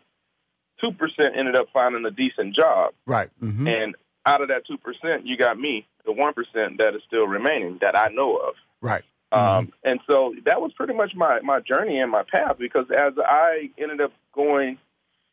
[0.82, 3.30] two percent ended up finding a decent job, Right.
[3.42, 3.68] Mm-hmm.
[3.68, 7.26] and out of that two percent, you got me, the one percent that is still
[7.28, 8.54] remaining that I know of.
[8.82, 9.04] Right.
[9.32, 13.14] Um, and so that was pretty much my, my journey and my path because as
[13.24, 14.80] I ended up going,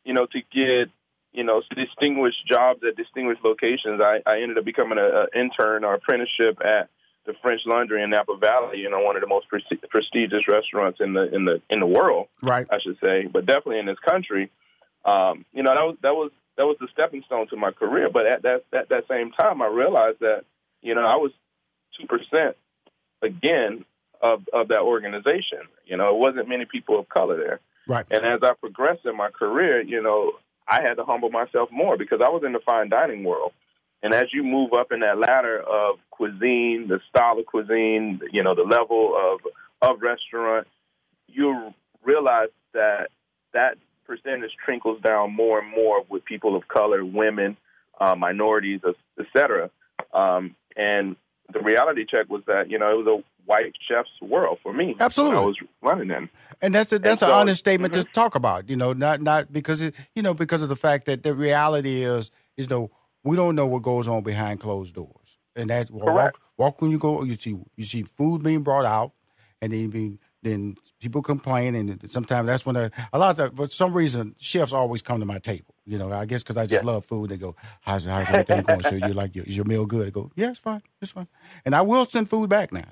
[0.05, 0.89] you know, to get,
[1.37, 5.93] you know, distinguished jobs at distinguished locations, I, I ended up becoming an intern or
[5.93, 6.89] apprenticeship at
[7.27, 10.99] the French Laundry in Napa Valley, you know, one of the most pre- prestigious restaurants
[10.99, 12.65] in the in the in the world, Right.
[12.71, 14.49] I should say, but definitely in this country.
[15.05, 18.09] Um, you know, that was that was that was the stepping stone to my career.
[18.11, 20.43] But at that at that same time, I realized that
[20.81, 21.31] you know I was
[21.99, 22.57] two percent
[23.21, 23.85] again
[24.23, 25.69] of of that organization.
[25.85, 27.59] You know, it wasn't many people of color there.
[27.87, 28.05] Right.
[28.09, 30.33] And as I progressed in my career, you know,
[30.67, 33.53] I had to humble myself more because I was in the fine dining world.
[34.03, 38.43] And as you move up in that ladder of cuisine, the style of cuisine, you
[38.43, 39.39] know, the level of
[39.81, 40.67] of restaurant,
[41.27, 43.09] you realize that
[43.53, 47.57] that percentage trickles down more and more with people of color, women,
[47.99, 49.69] uh, minorities, et cetera.
[50.13, 51.15] Um, and
[51.51, 54.95] the reality check was that you know it was a white chef's world for me.
[54.99, 55.37] Absolutely.
[55.37, 56.29] I was running then.
[56.61, 58.03] And that's a, that's And an so- honest statement Mhm.
[58.03, 58.69] to talk about.
[58.69, 62.03] You know, not not because it, you know because of the fact that the reality
[62.03, 62.91] is is though
[63.23, 66.37] we don't know what goes on behind closed doors, and that walk, Correct.
[66.57, 69.11] walk when you go you see you see food being brought out,
[69.61, 73.57] and then being, then people complain, and sometimes that's when a, a lot of times,
[73.57, 75.73] for some reason chefs always come to my table.
[75.85, 77.29] You know, I guess because I just love food.
[77.31, 80.07] They go, "How's how's everything going?" So you like, is your meal good?
[80.07, 81.27] I go, "Yeah, it's fine, it's fine,"
[81.65, 82.83] and I will send food back now.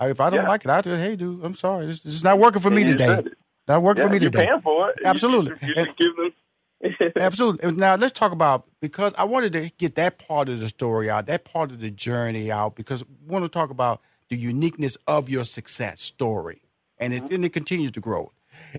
[0.00, 0.48] I- If I don't Yeah.
[0.48, 2.82] like it, I tell, "Hey, dude, I'm sorry, this, this is not working for me
[2.82, 3.30] And you today."
[3.66, 4.38] Not working Yeah, for me today.
[4.44, 4.96] you're paying for it.
[5.00, 5.50] You- Absolutely.
[5.68, 6.32] You, should give them.
[7.16, 7.72] Absolutely.
[7.72, 11.26] Now let's talk about because I wanted to get that part of the story out,
[11.26, 15.28] that part of the journey out, because we want to talk about the uniqueness of
[15.28, 16.62] your success story,
[16.98, 17.34] and it, mm-hmm.
[17.34, 18.32] and it continues to grow.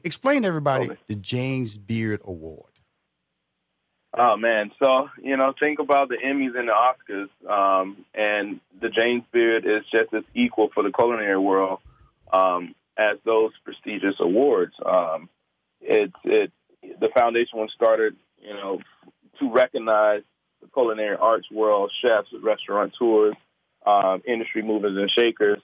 [0.03, 2.68] Explain to everybody the James Beard Award.
[4.17, 8.89] Oh man, so you know, think about the Emmys and the Oscars, um, and the
[8.89, 11.79] James Beard is just as equal for the culinary world
[12.33, 14.73] um, as those prestigious awards.
[14.83, 15.29] Um,
[15.79, 18.79] it's it the foundation was started, you know,
[19.39, 20.21] to recognize
[20.61, 23.35] the culinary arts world, chefs, restaurateurs,
[23.85, 25.59] um, industry movers and shakers,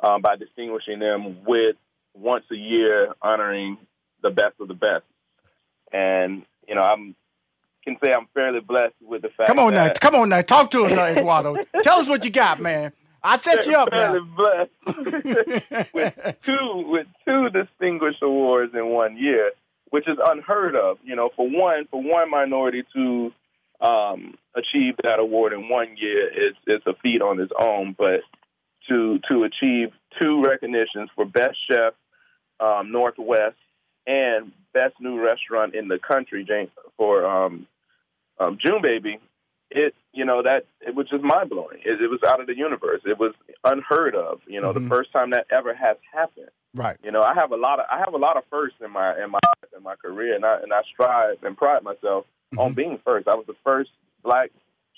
[0.00, 1.74] um, by distinguishing them with
[2.14, 3.76] once a year honoring
[4.22, 5.04] the best of the best.
[5.92, 7.16] And you know, I'm
[7.88, 9.48] can say I'm fairly blessed with the fact.
[9.48, 11.56] Come on now, come on now, talk to us now, Eduardo.
[11.82, 12.92] Tell us what you got, man.
[13.22, 14.36] I set you up fairly now.
[14.36, 19.52] blessed with two with two distinguished awards in one year,
[19.90, 20.98] which is unheard of.
[21.02, 23.32] You know, for one for one minority to
[23.80, 27.94] um, achieve that award in one year is is a feat on its own.
[27.98, 28.20] But
[28.88, 29.88] to to achieve
[30.20, 31.94] two recognitions for best chef
[32.60, 33.56] um, Northwest
[34.06, 37.66] and best new restaurant in the country, James, for um,
[38.40, 39.18] um, June Baby,
[39.70, 41.78] it you know that it was just mind blowing.
[41.84, 43.00] It, it was out of the universe.
[43.04, 43.32] It was
[43.64, 44.40] unheard of.
[44.46, 44.82] You know, Mhm.
[44.82, 46.50] the first time that ever has happened.
[46.74, 46.96] Right.
[47.02, 49.12] You know, I have a lot of I have a lot of firsts in my
[49.22, 49.40] in my
[49.76, 52.24] in my career, and I and I strive and pride myself
[52.56, 53.28] on being first.
[53.28, 53.90] I was the first
[54.22, 54.50] black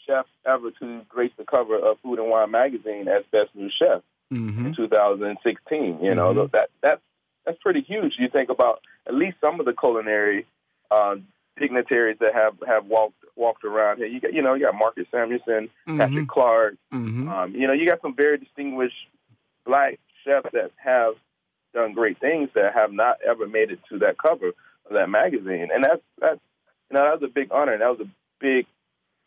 [0.07, 4.03] chef ever to grace the cover of Food and Wine magazine as best new chef
[4.33, 4.67] Mm-hmm.
[4.67, 5.99] in 2016.
[6.03, 6.51] You know Mhm.
[6.53, 7.03] that that's
[7.45, 8.15] that's pretty huge.
[8.19, 10.47] You think about at least some of the culinary
[10.91, 11.17] uh,
[11.59, 14.07] dignitaries that have have walked walked around here.
[14.07, 16.75] You got you know you got Marcus Samuelsson, Patrick Clark.
[16.93, 17.29] Mm-hmm.
[17.29, 18.95] Um, you know you got some very distinguished
[19.67, 21.15] black chefs that have
[21.75, 25.69] done great things that have not ever made it to that cover of that magazine,
[25.75, 26.41] and that's that's
[26.91, 27.73] you know that was a big honor.
[27.73, 28.67] and That was a big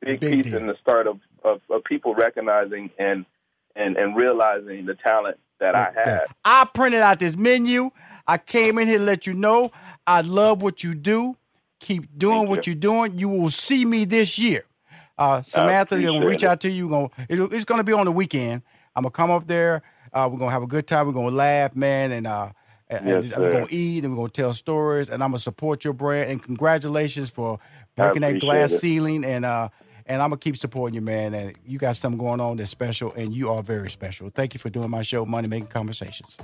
[0.01, 0.57] big, Big piece deal.
[0.61, 3.25] in the start of, of, of people recognizing and
[3.75, 6.25] and and realizing the talent that I had.
[6.45, 7.89] I printed out this menu.
[8.27, 9.71] I came in here to let you know
[10.05, 11.37] I love what you do.
[11.83, 13.19] Keep doing what you're doing.
[13.19, 14.63] You will see me this year.
[15.17, 16.47] Uh, Samantha, gonna reach it.
[16.47, 16.89] out to you.
[16.89, 18.61] Gonna it, it's gonna be on the weekend.
[18.95, 19.81] I'm gonna come up there.
[20.13, 21.07] Uh, we're gonna have a good time.
[21.07, 22.51] We're gonna laugh, man, and uh,
[22.89, 25.09] and, Yes, we're gonna eat and we're gonna tell stories.
[25.09, 26.31] And I'm gonna support your brand.
[26.31, 27.59] And congratulations for
[27.95, 28.79] breaking that glass it.
[28.79, 29.25] ceiling.
[29.25, 29.69] And uh,
[30.05, 31.33] and I'm gonna keep supporting you, man.
[31.33, 34.29] And you got something going on that's special, and you are very special.
[34.29, 36.37] Thank you for doing my show, Money Making Conversations.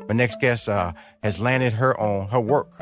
[0.08, 2.80] My next guest uh, has landed her on her work.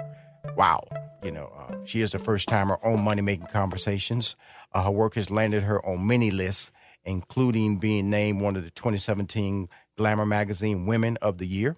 [0.58, 0.86] Wow.
[1.23, 4.36] You know, uh, she is a first timer on Money Making Conversations.
[4.73, 6.73] Uh, her work has landed her on many lists,
[7.10, 9.67] including being named one of the 2017
[9.98, 11.76] Glamour Magazine Women of the Year,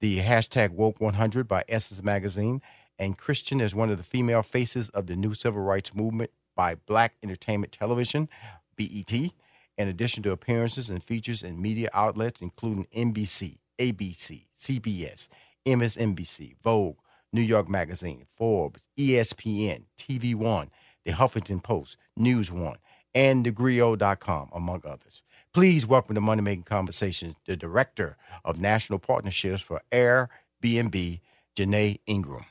[0.00, 2.60] the hashtag Woke 100 by Essence Magazine,
[2.98, 6.74] and Christian as one of the female faces of the new civil rights movement by
[6.74, 8.28] Black Entertainment Television,
[8.76, 15.28] BET, in addition to appearances and features in media outlets including NBC, ABC, CBS,
[15.64, 16.98] MSNBC, Vogue,
[17.32, 20.68] New York Magazine, Forbes, ESPN, TV One,
[21.06, 22.76] The Huffington Post, News One,
[23.16, 25.22] and TheGrio.com, among others.
[25.54, 31.20] Please welcome to Money Making Conversations the Director of National Partnerships for Airbnb,
[31.56, 32.44] Janaye Ingram.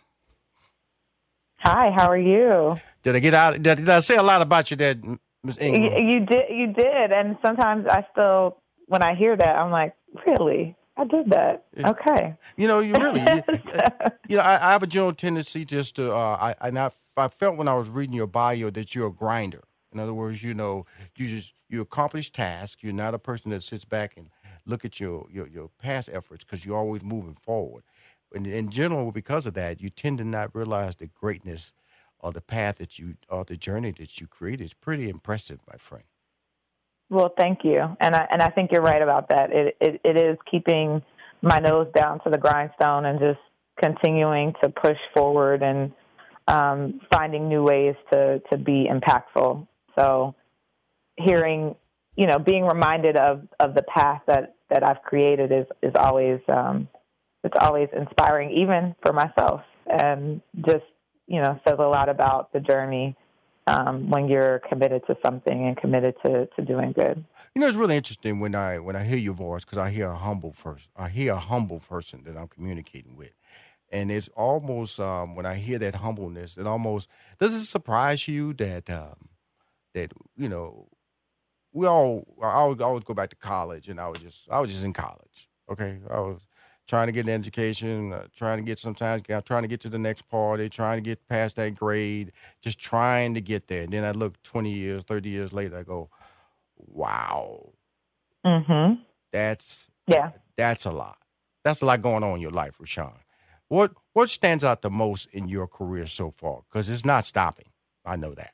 [1.57, 2.77] Hi, how are you?
[3.03, 3.61] Did I get out?
[3.61, 4.95] Did, did I say a lot about you there,
[5.43, 5.59] Ms.
[5.61, 6.07] You, Ingram?
[6.07, 9.93] you did, you did, and sometimes I still, when I hear that, I'm like,
[10.25, 10.75] really?
[10.97, 11.65] I did that.
[11.77, 12.35] Okay.
[12.57, 13.43] You know, you really, you,
[14.29, 17.55] you know, I, I have a general tendency just to, uh, I, I, I felt
[17.55, 19.61] when I was reading your bio that you're a grinder.
[19.95, 22.83] In other words, you know, you just you accomplish tasks.
[22.83, 24.29] You're not a person that sits back and
[24.65, 27.83] look at your your, your past efforts because you're always moving forward.
[28.33, 31.73] And in general, because of that, you tend to not realize the greatness
[32.19, 35.77] or the path that you or the journey that you create is pretty impressive, my
[35.77, 36.03] friend.
[37.09, 39.51] Well, thank you, and I and I think you're right about that.
[39.53, 41.01] It it, it is keeping
[41.41, 43.39] my nose down to the grindstone and just
[43.81, 45.93] continuing to push forward and
[46.47, 49.67] um, finding new ways to to be impactful.
[49.97, 50.35] So,
[51.17, 51.75] hearing,
[52.15, 56.39] you know, being reminded of of the path that that I've created is is always
[56.55, 56.87] um,
[57.43, 60.85] it's always inspiring, even for myself, and just
[61.27, 63.15] you know says a lot about the journey
[63.67, 67.23] um, when you're committed to something and committed to, to doing good.
[67.53, 70.09] You know, it's really interesting when I when I hear your voice because I hear
[70.09, 70.91] a humble person.
[70.95, 73.33] I hear a humble person that I'm communicating with,
[73.91, 78.53] and it's almost um, when I hear that humbleness, it almost does it surprise you
[78.53, 79.29] that um,
[79.95, 80.87] that you know
[81.73, 84.71] we all I always, always go back to college, and I was just I was
[84.71, 85.49] just in college.
[85.69, 86.47] Okay, I was
[86.87, 89.97] trying to get an education, uh, trying to get sometimes trying to get to the
[89.97, 92.31] next party, trying to get past that grade,
[92.61, 93.83] just trying to get there.
[93.83, 96.09] And then I look 20 years, 30 years later, I go,
[96.77, 97.73] wow.
[98.45, 99.01] Mm-hmm.
[99.31, 100.31] That's yeah.
[100.55, 101.17] That's a lot.
[101.63, 103.11] That's a lot going on in your life, Rushion.
[103.67, 106.61] What what stands out the most in your career so far?
[106.69, 107.65] Because it's not stopping.
[108.05, 108.53] I know that.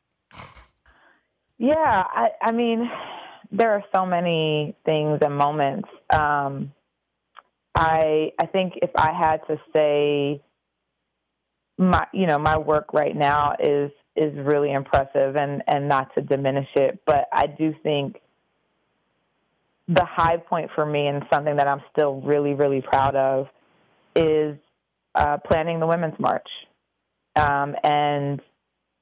[1.61, 2.89] Yeah, I, I mean,
[3.51, 5.87] there are so many things and moments.
[6.11, 6.73] Um,
[7.75, 10.41] I I think if I had to say
[11.77, 16.21] my you know my work right now is is really impressive and and not to
[16.23, 18.19] diminish it, but I do think
[19.87, 23.45] the high point for me and something that I'm still really really proud of
[24.15, 24.57] is
[25.13, 26.49] uh, planning the women's march,
[27.35, 28.41] um, and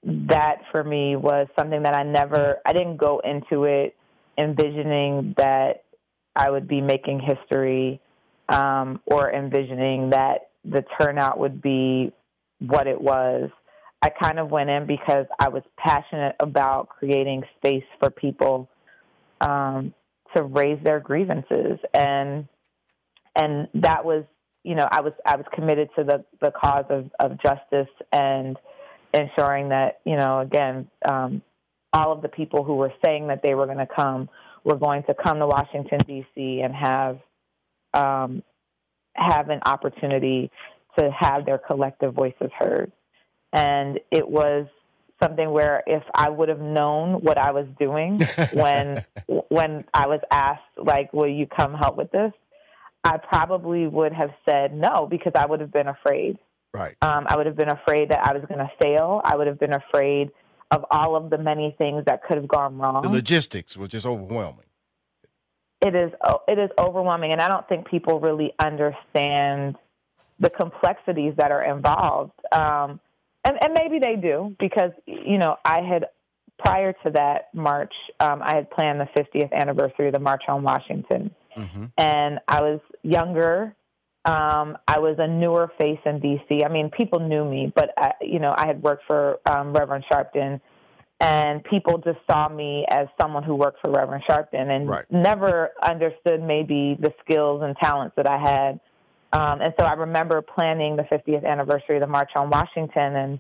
[0.03, 3.95] that for me was something that I never I didn't go into it
[4.38, 5.83] envisioning that
[6.35, 7.99] I would be making history
[8.47, 12.12] um, or envisioning that the turnout would be
[12.59, 13.49] what it was.
[14.01, 18.69] I kind of went in because I was passionate about creating space for people
[19.41, 19.93] um,
[20.35, 22.47] to raise their grievances, and
[23.35, 24.23] and that was,
[24.63, 28.57] you know, I was I was committed to the the cause of of justice and
[29.13, 31.41] ensuring that, you know, again, um,
[31.93, 34.29] all of the people who were saying that they were going to come
[34.63, 36.61] were going to come to Washington D.C.
[36.61, 37.19] and have
[37.93, 38.43] um,
[39.15, 40.51] have an opportunity
[40.97, 42.91] to have their collective voices heard.
[43.51, 44.67] And it was
[45.21, 48.21] something where if I would have known what I was doing
[48.53, 52.31] when when I was asked like will you come help with this
[53.03, 56.37] I probably would have said no because I would have been afraid
[56.73, 56.95] right.
[57.01, 59.21] Um, I would have been afraid that I was going to fail.
[59.23, 60.31] I would have been afraid
[60.71, 63.01] of all of the many things that could have gone wrong.
[63.01, 64.65] The logistics was just overwhelming.
[65.81, 66.11] It is
[66.47, 69.77] it is overwhelming and I don't think people really understand
[70.39, 72.33] the complexities that are involved.
[72.51, 72.99] Um,
[73.45, 76.07] and, and maybe they do because you know I had
[76.57, 80.63] prior to that march, um, I had planned the 50th anniversary of the March on
[80.63, 81.85] Washington, Mm-hmm.
[81.97, 83.73] and I was younger.
[84.25, 86.65] Um, I was a newer face in DC.
[86.65, 90.03] I mean, people knew me, but I, you know, I had worked for um, Reverend
[90.11, 90.59] Sharpton,
[91.21, 95.05] and people just saw me as someone who worked for Reverend Sharpton, and Right.
[95.09, 98.79] never understood maybe the skills and talents that I had.
[99.31, 103.39] Um, and so I remember planning the 50th anniversary of the March on Washington, and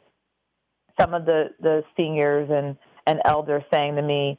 [0.99, 4.37] some of the the seniors and and elders saying to me,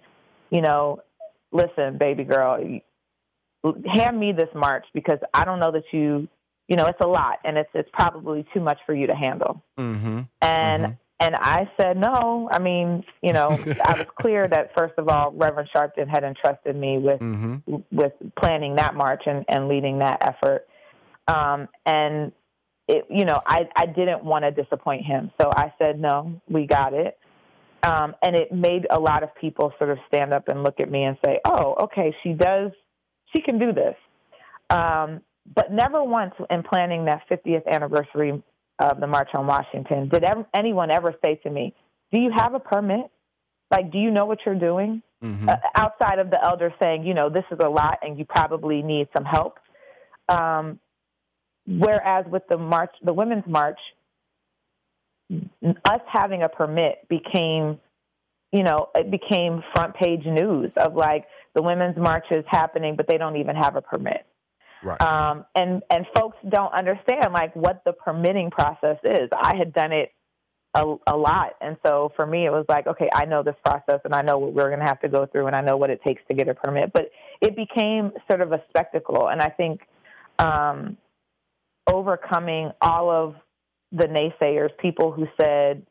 [0.51, 1.01] you know,
[1.53, 2.59] listen, baby girl,
[3.87, 6.29] hand me this march because I don't know that you,
[6.69, 9.63] you know, it's a lot and it's it's probably too much for you to handle.
[9.79, 10.21] Mm-hmm.
[10.41, 12.49] And and I said no.
[12.51, 13.49] I mean, you know,
[13.85, 17.75] I was clear that first of all, Reverend Sharpton had entrusted me with Mm-hmm.
[17.93, 20.67] with planning that march and, and leading that effort.
[21.29, 22.33] Um, and
[22.89, 25.31] it, you know, I, I didn't want to disappoint him.
[25.41, 27.17] So I said, no, we got it.
[27.83, 30.91] Um, and it made a lot of people sort of stand up and look at
[30.91, 32.73] me and say, oh, okay, she does,
[33.35, 33.95] she can do this.
[34.71, 35.21] Um,
[35.55, 38.43] but never once in planning that 50th anniversary
[38.79, 41.75] of the March on Washington did ever, anyone ever say to me,
[42.13, 43.11] do you have a permit?
[43.71, 45.03] Like, do you know what you're doing?
[45.23, 45.51] Mm-hmm.
[45.51, 48.81] uh, outside of the elder saying, you know, this is a lot and you probably
[48.81, 49.59] need some help.
[50.31, 50.81] Um,
[51.67, 53.79] whereas with the march, the women's march,
[55.31, 57.79] us having a permit became,
[58.51, 63.07] you know, it became front page news of like the women's march is happening, but
[63.09, 64.27] they don't even have a permit.
[64.83, 65.01] Right.
[65.01, 69.29] Um, and and folks don't understand like what the permitting process is.
[69.37, 70.11] I had done it
[70.75, 74.01] a, a lot, and so for me, it was like, okay, I know this process,
[74.05, 75.91] and I know what we're going to have to go through, and I know what
[75.91, 76.93] it takes to get a permit.
[76.95, 77.11] But
[77.43, 79.83] it became sort of a spectacle, and I think
[80.39, 80.97] um,
[81.87, 83.35] overcoming all of
[83.93, 85.85] the naysayers, people who said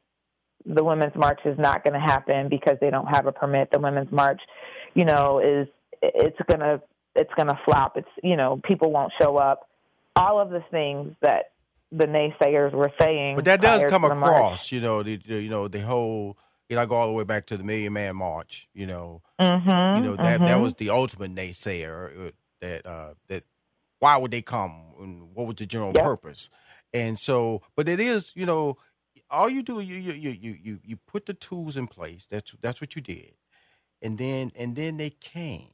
[0.66, 3.70] the women's march is not going to happen because they don't have a permit.
[3.72, 4.42] The women's march,
[4.96, 5.68] you know, is
[6.02, 6.82] it's going to
[7.16, 7.98] it's to flop.
[7.98, 9.68] It's you know, people won't show up.
[10.16, 11.52] All of the things that
[11.92, 13.36] the naysayers were saying.
[13.36, 14.34] But that does come to the march.
[14.34, 16.38] across, you know, the, the you know the whole.
[16.70, 18.68] You know, I go all the way back to the Million Man March.
[18.74, 20.62] You know, Mhm, you know that that mhm.
[20.62, 22.28] was the ultimate naysayer.
[22.28, 22.32] uh,
[22.62, 23.44] That uh, that
[24.00, 24.94] why would they come?
[25.00, 26.04] And what was the general Yep.
[26.04, 26.50] purpose?
[26.94, 28.78] And so, but it is, you know,
[29.30, 32.26] all you do you you you you you you put the tools in place.
[32.26, 33.34] That's that's what you did,
[34.02, 35.70] and then and then they came.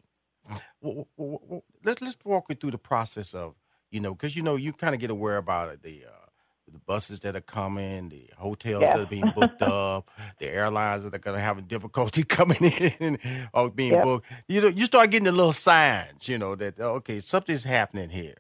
[0.82, 3.56] Well, well, well, let's let's walk you through the process of
[3.92, 6.26] you know because you know you kind of get aware about it, the uh,
[6.72, 10.10] the buses that are coming, the hotels that are being booked up,
[10.40, 13.20] the airlines that are going to have difficulty coming in
[13.54, 14.02] or being Yep.
[14.02, 14.28] booked.
[14.48, 18.10] You know, you start getting the little signs, you know, that oh, okay, something's happening
[18.10, 18.36] here.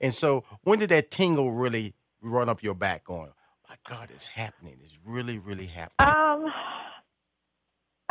[0.00, 3.04] And so, when did that tingle really run up your back?
[3.04, 3.32] Going,
[3.68, 4.78] my God, it's happening.
[4.82, 6.16] It's really, really happening.
[6.16, 6.46] Um,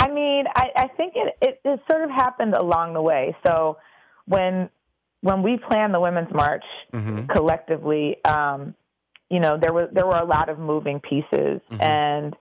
[0.03, 3.35] I mean, I, I think it, it, it sort of happened along the way.
[3.47, 3.77] So
[4.25, 4.69] when
[5.21, 7.29] when we planned the women's march Mhm.
[7.29, 8.75] collectively, um,
[9.29, 11.81] you know, there was there were a lot of moving pieces, Mhm.
[11.81, 12.35] and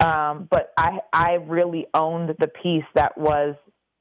[0.00, 3.56] um, but I I really owned the piece that was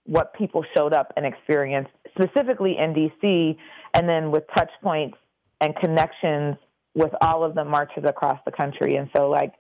[0.05, 3.57] what people showed up and experienced, specifically in DC,
[3.93, 5.17] and then with touch points
[5.61, 6.55] and connections
[6.95, 8.95] with all of the marches across the country.
[8.95, 9.53] And so, like,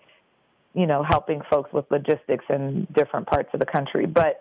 [0.77, 4.05] you know, helping folks with logistics in different parts of the country.
[4.05, 4.39] But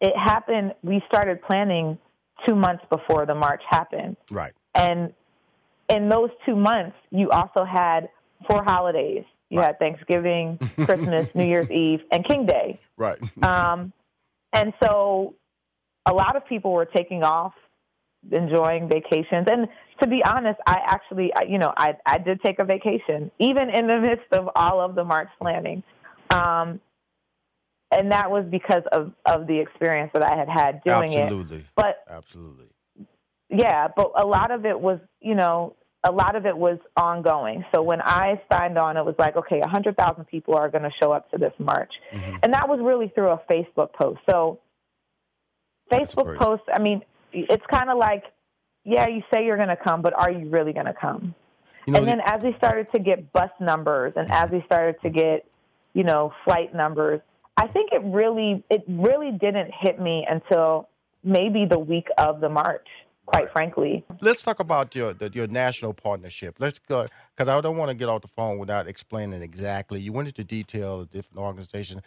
[0.00, 1.98] it happened, we started planning
[2.48, 4.16] two months before the march happened.
[4.32, 4.52] Right.
[4.74, 5.12] And
[5.90, 8.08] in those two months, you also had
[8.48, 9.24] four holidays.
[9.50, 12.80] You had Thanksgiving, Christmas, New Year's Eve, and King Day.
[12.96, 13.18] Right.
[13.42, 13.92] Um,
[14.54, 15.34] and so
[16.06, 17.52] a lot of people were taking off,
[18.30, 19.46] enjoying vacations.
[19.50, 19.68] And
[20.02, 23.86] to be honest, I actually, you know, I, I did take a vacation, even in
[23.86, 25.82] the midst of all of the March planning.
[26.30, 26.80] Um,
[27.90, 31.58] and that was because of, of the experience that I had had doing Absolutely.
[31.58, 31.64] it.
[31.76, 32.66] But Absolutely.
[33.50, 37.64] yeah, but a lot of it was, you know, a lot of it was ongoing.
[37.74, 41.12] So when I signed on, it was like, okay, 100,000 people are going to show
[41.12, 41.92] up to this march.
[42.42, 44.20] And that was really through a Facebook post.
[44.28, 44.60] So
[45.90, 47.02] Facebook posts, I mean,
[47.34, 48.24] it's kind of like,
[48.84, 51.34] yeah, you say you're going to come, but are you really going to come?
[51.86, 54.96] You know, and then as we started to get bus numbers and as we started
[55.02, 55.46] to get,
[55.92, 57.20] you know, flight numbers,
[57.56, 60.88] I think it really it really didn't hit me until
[61.22, 62.86] maybe the week of the march,
[63.26, 64.04] quite frankly.
[64.20, 66.56] let's talk about your the, your national partnership.
[66.58, 67.06] Let's go
[67.36, 70.00] because I don't want to get off the phone without explaining exactly.
[70.00, 72.02] You went into detail of different organizations.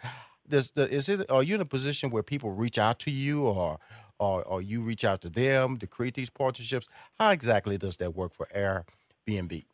[0.48, 3.42] Does the, is it are you in a position where people reach out to you
[3.46, 3.78] or
[4.18, 6.88] or or you reach out to them to create these partnerships?
[7.18, 9.64] How exactly does that work for Airbnb?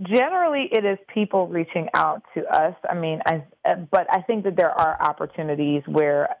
[0.00, 2.74] generally, it is people reaching out to us.
[2.88, 3.44] I mean, I,
[3.90, 6.36] but I think that there are opportunities where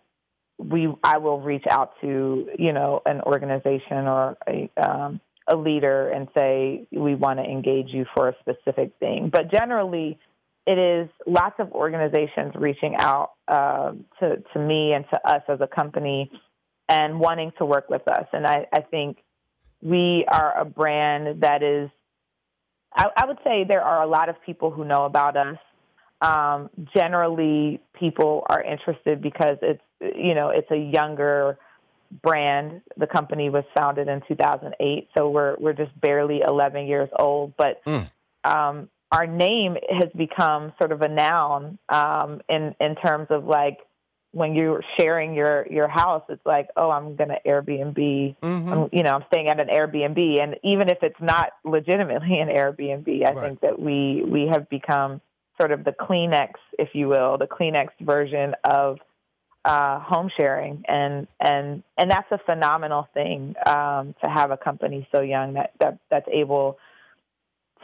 [0.58, 6.10] we I will reach out to you know an organization or a um, a leader
[6.10, 9.30] and say we want to engage you for a specific thing.
[9.32, 10.18] But generally,
[10.66, 15.60] it is lots of organizations reaching out uh, to to me and to us as
[15.60, 16.30] a company
[16.88, 18.26] and wanting to work with us.
[18.32, 19.18] And I, I think
[19.82, 21.90] we are a brand that is.
[22.96, 25.58] I, I would say there are a lot of people who know about us.
[26.20, 31.58] Um, generally, people are interested because it's you know it's a younger
[32.22, 32.80] brand.
[32.96, 37.54] The company was founded in 2008, so we're we're just barely 11 years old.
[37.58, 38.08] But mm.
[38.44, 43.78] um, our name has become sort of a noun um, in in terms of like
[44.32, 48.36] when you're sharing your your house, it's like, oh, I'm going to Airbnb.
[48.42, 48.72] Mm-hmm.
[48.72, 52.48] I'm, you know, I'm staying at an Airbnb, and even if it's not legitimately an
[52.48, 53.40] Airbnb, I right.
[53.40, 55.20] think that we we have become
[55.60, 58.98] sort of the Kleenex, if you will, the Kleenex version of
[59.64, 65.06] uh, home sharing, and and and that's a phenomenal thing um, to have a company
[65.12, 66.78] so young that, that that's able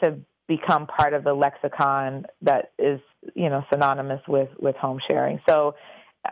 [0.02, 0.18] to
[0.58, 3.00] become part of the lexicon that is
[3.34, 5.40] you know synonymous with with home sharing.
[5.48, 5.76] So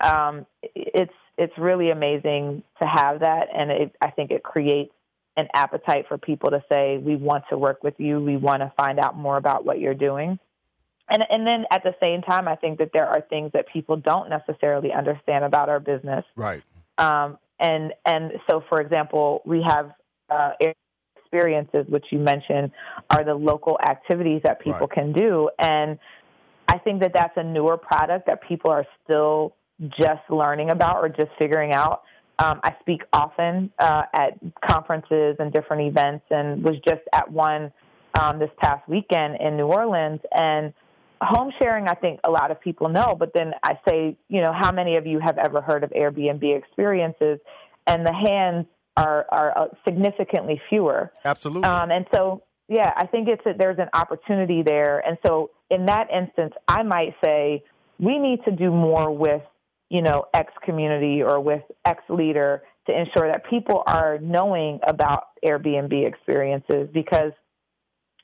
[0.01, 4.93] um, it's it's really amazing to have that, and it, I think it creates
[5.37, 8.73] an appetite for people to say we want to work with you, we want to
[8.77, 10.39] find out more about what you're doing
[11.09, 13.97] and and then at the same time, I think that there are things that people
[13.97, 16.25] don't necessarily understand about our business.
[16.37, 16.62] Right.
[16.99, 19.93] Um, and and so, for example, we have
[20.29, 20.53] uh,
[21.29, 22.70] experiences, which you mentioned,
[23.11, 24.91] are the local activities that people right.
[24.91, 25.99] can do, and
[26.68, 29.55] I think that that's a newer product that people are still
[29.99, 32.03] just learning about or just figuring out.
[32.39, 37.72] Um, I speak often uh, at conferences and different events, and was just at one
[38.18, 40.72] um, this past weekend in New Orleans, and
[41.20, 44.53] home sharing, I think a lot of people know, but then I say, you know,
[44.53, 47.41] how many of you have ever heard of Airbnb experiences?
[47.87, 48.66] And the hands
[48.99, 51.12] are, are uh, significantly fewer.
[51.24, 51.68] Absolutely.
[51.68, 55.01] Um, and so, yeah, I think it's a, there's an opportunity there.
[55.07, 57.62] And so, in that instance, I might say
[57.99, 59.42] we need to do more with,
[59.88, 65.24] you know, X community or with X leader to ensure that people are knowing about
[65.44, 67.32] Airbnb experiences because,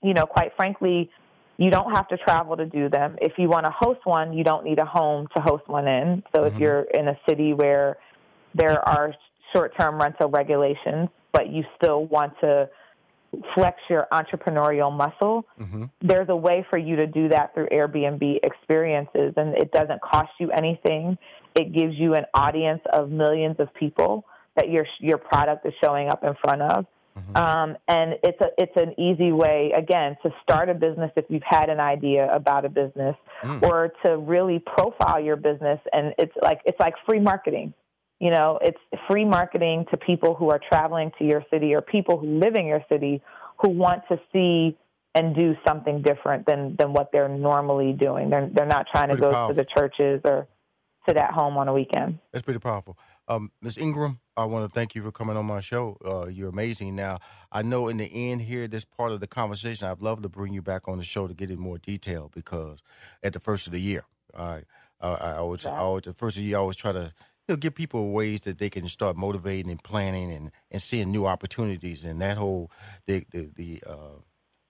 [0.02, 1.10] you know, quite frankly,
[1.56, 3.16] you don't have to travel to do them.
[3.20, 6.22] If you want to host one, you don't need a home to host one in.
[6.34, 6.54] So mm-hmm.
[6.54, 7.98] if you're in a city where
[8.54, 9.14] there are
[9.54, 12.68] short-term rental regulations, but you still want to
[13.54, 15.84] flex your entrepreneurial muscle, mm-hmm.
[16.02, 20.30] there's a way for you to do that through Airbnb experiences and it doesn't cost
[20.38, 21.18] you anything.
[21.54, 24.24] It gives you an audience of millions of people
[24.56, 26.86] that your your product is showing up in front of.
[27.16, 27.36] Mm-hmm.
[27.36, 31.44] Um, and it's a it's an easy way again to start a business if you've
[31.44, 33.62] had an idea about a business mm.
[33.62, 37.72] or to really profile your business and it's like it's like free marketing
[38.24, 42.18] you know it's free marketing to people who are traveling to your city or people
[42.18, 43.22] who live in your city
[43.60, 44.76] who want to see
[45.14, 49.16] and do something different than than what they're normally doing they're they're not trying to
[49.16, 49.54] go powerful.
[49.54, 50.48] to the churches or
[51.06, 52.96] sit at home on a weekend that's pretty powerful
[53.26, 53.78] um, Ms.
[53.78, 55.96] Ingram, I want to thank you for coming on my show.
[56.04, 56.94] Uh, you're amazing.
[56.94, 57.20] Now,
[57.50, 60.52] I know in the end here, this part of the conversation, I'd love to bring
[60.52, 62.82] you back on the show to get in more detail because
[63.22, 64.04] at the first of the year,
[64.36, 64.64] I,
[65.00, 67.14] I, I always, I always, the first of the year, I always try to
[67.46, 71.10] you know, give people ways that they can start motivating and planning and, and seeing
[71.10, 72.70] new opportunities and that whole
[73.06, 74.18] the the, the uh,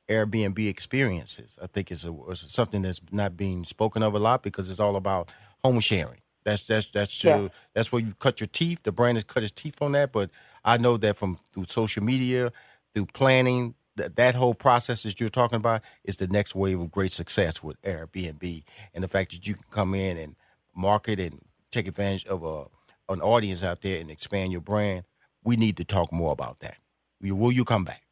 [0.09, 1.59] Airbnb experiences.
[1.62, 4.81] I think is, a, is something that's not being spoken of a lot because it's
[4.81, 5.31] all about
[5.62, 7.49] home sharing that's that's that's yeah.
[7.75, 8.83] that's where you cut your teeth.
[8.83, 10.31] The brand has cut his teeth on that, but
[10.64, 12.53] I know that from through social media,
[12.95, 16.91] through planning, that that whole process that you're talking about is the next wave of
[16.91, 18.62] great success with Airbnb,
[18.93, 20.37] and the fact that you can come in and
[20.77, 21.41] market and
[21.75, 22.66] take advantage of a
[23.09, 25.05] an audience out there and expand your brand.
[25.43, 26.79] We need to talk more about that.
[27.20, 28.03] Will you come back?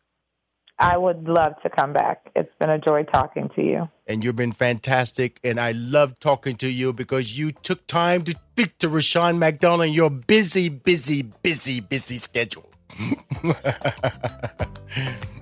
[0.79, 2.31] I would love to come back.
[2.35, 3.89] It's been a joy talking to you.
[4.07, 5.39] And you've been fantastic.
[5.45, 9.89] And I love talking to you because you took time to speak to Rushion McDonald
[9.89, 12.69] in your busy, busy, busy, busy schedule.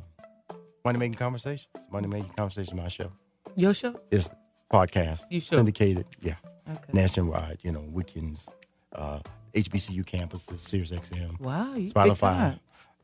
[0.86, 1.88] Money Making Conversations.
[1.92, 3.12] Money Making Conversations, my show.
[3.56, 4.00] Your show?
[4.10, 4.30] It's
[4.72, 5.24] podcast.
[5.30, 5.58] You show?
[5.58, 6.36] Syndicated, yeah.
[6.68, 6.80] Okay.
[6.94, 8.48] Nationwide, you know, weekends,
[8.96, 9.20] uh,
[9.56, 12.60] HBCU campuses, Sirius XM, Wow, Spotify.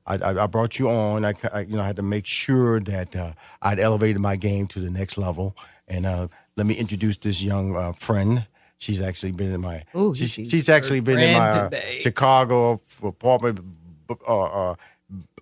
[0.05, 1.23] I, I, I brought you on.
[1.23, 4.65] I, I, you know, I had to make sure that uh, I'd elevated my game
[4.67, 5.55] to the next level.
[5.87, 8.47] And uh, let me introduce this young uh, friend.
[8.77, 9.83] She's actually been in my.
[9.95, 11.99] Ooh, she's, she's actually been in my uh, today.
[12.01, 13.59] Chicago apartment.
[14.27, 14.75] Uh, uh,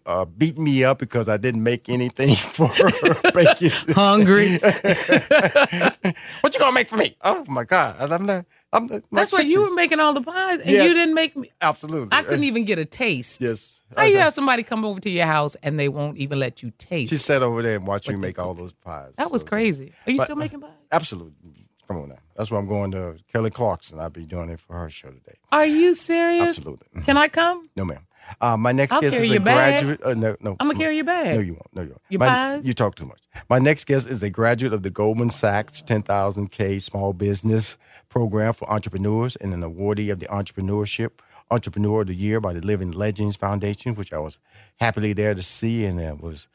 [0.05, 2.89] uh, beat me up because I didn't make anything for her.
[3.93, 4.57] Hungry.
[4.57, 7.15] what you gonna make for me?
[7.21, 8.11] Oh my God!
[8.11, 8.45] I'm not.
[8.73, 10.83] I'm uh, my That's why you were making all the pies, and Yeah.
[10.83, 11.51] you didn't make me.
[11.61, 12.09] Absolutely.
[12.11, 13.39] I couldn't even get a taste.
[13.41, 13.81] Yes.
[13.95, 16.71] How you have somebody come over to your house and they won't even let you
[16.77, 17.09] taste?
[17.11, 19.15] She sat over there and watched me make all those pies.
[19.15, 19.93] That was crazy.
[20.05, 20.71] Are you But- still making pies?
[20.91, 21.53] Absolutely.
[21.87, 22.17] Come on now.
[22.35, 23.97] That's why I'm going to Kelly Clarkson.
[23.99, 25.37] I'll be doing it for her show today.
[25.53, 26.57] Are you serious?
[26.57, 27.01] Absolutely.
[27.03, 27.63] Can I come?
[27.77, 28.05] No, ma'am.
[28.41, 30.01] Uh, my next I'll guest is a graduate.
[30.03, 30.55] Uh, no, no.
[30.59, 31.35] I'ma carry your bag.
[31.35, 31.75] No, you won't.
[31.75, 32.01] No, you won't.
[32.09, 32.67] Your My- pies?
[32.67, 33.19] You talk too much.
[33.49, 37.77] My next guest is a graduate of the Goldman Sachs 10,000K Small Business
[38.09, 41.11] Program for Entrepreneurs and an awardee of the Entrepreneurship
[41.51, 44.39] Entrepreneur of the Year by the Living Legends Foundation, which I was
[44.79, 46.47] happily there to see and uh, was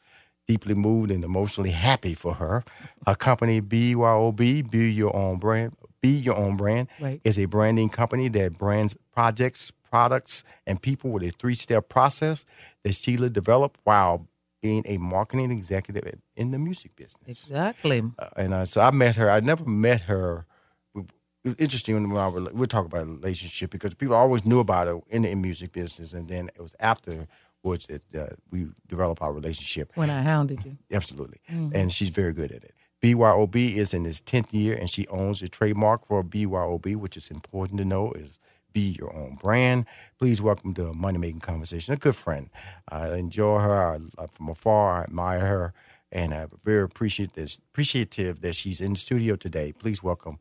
[0.47, 2.63] deeply moved and emotionally happy for her.
[3.07, 7.21] Her company, BYOB, Be Your Own Brand, Be Your Own Brand, Right.
[7.23, 12.45] is a branding company that brands projects, products, and people with a three-step process
[12.83, 14.27] that Sheila developed while
[14.59, 17.27] being a marketing executive in the music business.
[17.27, 18.01] Exactly.
[18.17, 19.29] Uh, and uh, so I met her.
[19.29, 20.47] I never met her.
[20.95, 21.05] It
[21.49, 24.87] was interesting when I were, we're talking about a relationship because people always knew about
[24.87, 29.31] her in the music business, and then it was afterwards that uh, we developed our
[29.31, 29.91] relationship.
[29.93, 30.77] When I hounded you.
[30.91, 31.39] Absolutely.
[31.51, 31.71] Mhm.
[31.75, 32.73] And she's very good at it.
[33.03, 37.29] BYOB is in its 10th year, and she owns the trademark for BYOB, which is
[37.29, 38.39] important to know is
[38.73, 39.85] be your own brand.
[40.19, 42.49] Please welcome to a Money Making Conversation, a good friend.
[42.89, 45.01] I enjoy her I, from afar.
[45.01, 45.73] I admire her,
[46.11, 49.71] and I'm very appreciative, appreciative that she's in the studio today.
[49.71, 50.39] Please welcome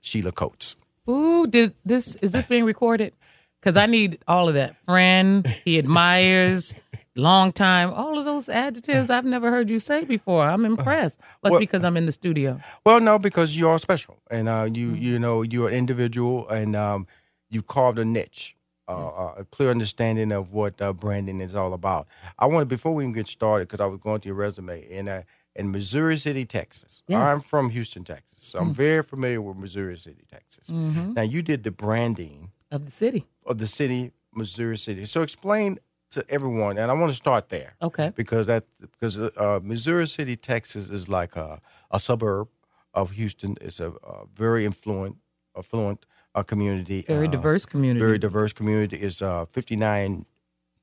[0.00, 0.76] Sheila Coates.
[1.08, 3.14] Ooh, did this is this being recorded?
[3.60, 4.76] Because I need all of that.
[4.84, 6.74] Friend, he admires,
[7.16, 10.44] long time, all of those adjectives I've never heard you say before.
[10.48, 11.18] I'm impressed.
[11.42, 12.60] But Well- because I'm in the studio.
[12.84, 16.76] Well, no, because you are special, and uh, you you know you're an individual, and
[16.76, 17.06] um,
[17.50, 18.56] you carved a niche,
[18.88, 22.06] uh, uh, a clear understanding of what uh, branding is all about.
[22.38, 24.80] I want to, before we even get started, because I was going through your resume
[24.88, 25.22] in uh,
[25.56, 27.02] in Missouri City, Texas.
[27.08, 27.18] Yes.
[27.18, 28.74] I'm from Houston, Texas, so I'm Mm.
[28.74, 30.70] very familiar with Missouri City, Texas.
[30.70, 31.14] Mhm.
[31.16, 33.26] Now you did the branding Of the city.
[33.44, 35.04] of the city, Missouri City.
[35.04, 35.78] So explain
[36.10, 37.74] to everyone, and I want to start there.
[37.82, 38.12] Okay.
[38.14, 42.48] Because that because uh, Missouri City, Texas, is like a, a suburb
[42.94, 43.56] of Houston.
[43.60, 45.16] It's a, a very influent,
[45.56, 47.04] affluent uh, community.
[47.06, 48.04] Very uh, diverse community.
[48.04, 48.96] Very diverse community.
[48.96, 50.26] It's uh, 59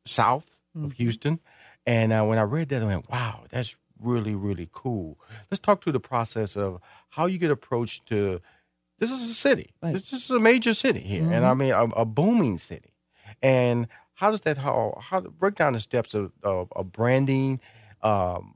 [0.05, 0.97] south of Mhm.
[0.97, 1.39] Houston,
[1.85, 5.17] and uh, when I read that, I went, "Wow, that's really really cool."
[5.49, 6.79] Let's talk to the process of
[7.11, 8.41] how you get approached to.
[8.99, 9.73] This is a city.
[9.93, 11.57] This, this is a major city here, and I Mhm.
[11.57, 12.93] mean a, a booming city.
[13.41, 17.59] And how does that how how break down the steps of of, of branding,
[18.01, 18.55] um,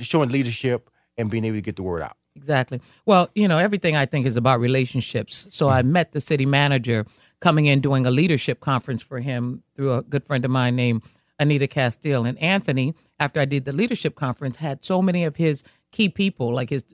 [0.00, 2.16] showing leadership, and being able to get the word out?
[2.36, 2.80] Exactly.
[3.06, 5.46] Well, you know, everything I think is about relationships.
[5.50, 7.06] So I met the city manager
[7.40, 11.02] coming in doing a leadership conference for him through a good friend of mine named
[11.38, 12.24] Anita Castile.
[12.24, 15.62] And Anthony, after I did the leadership conference, had so many of his
[15.92, 16.84] key people, like his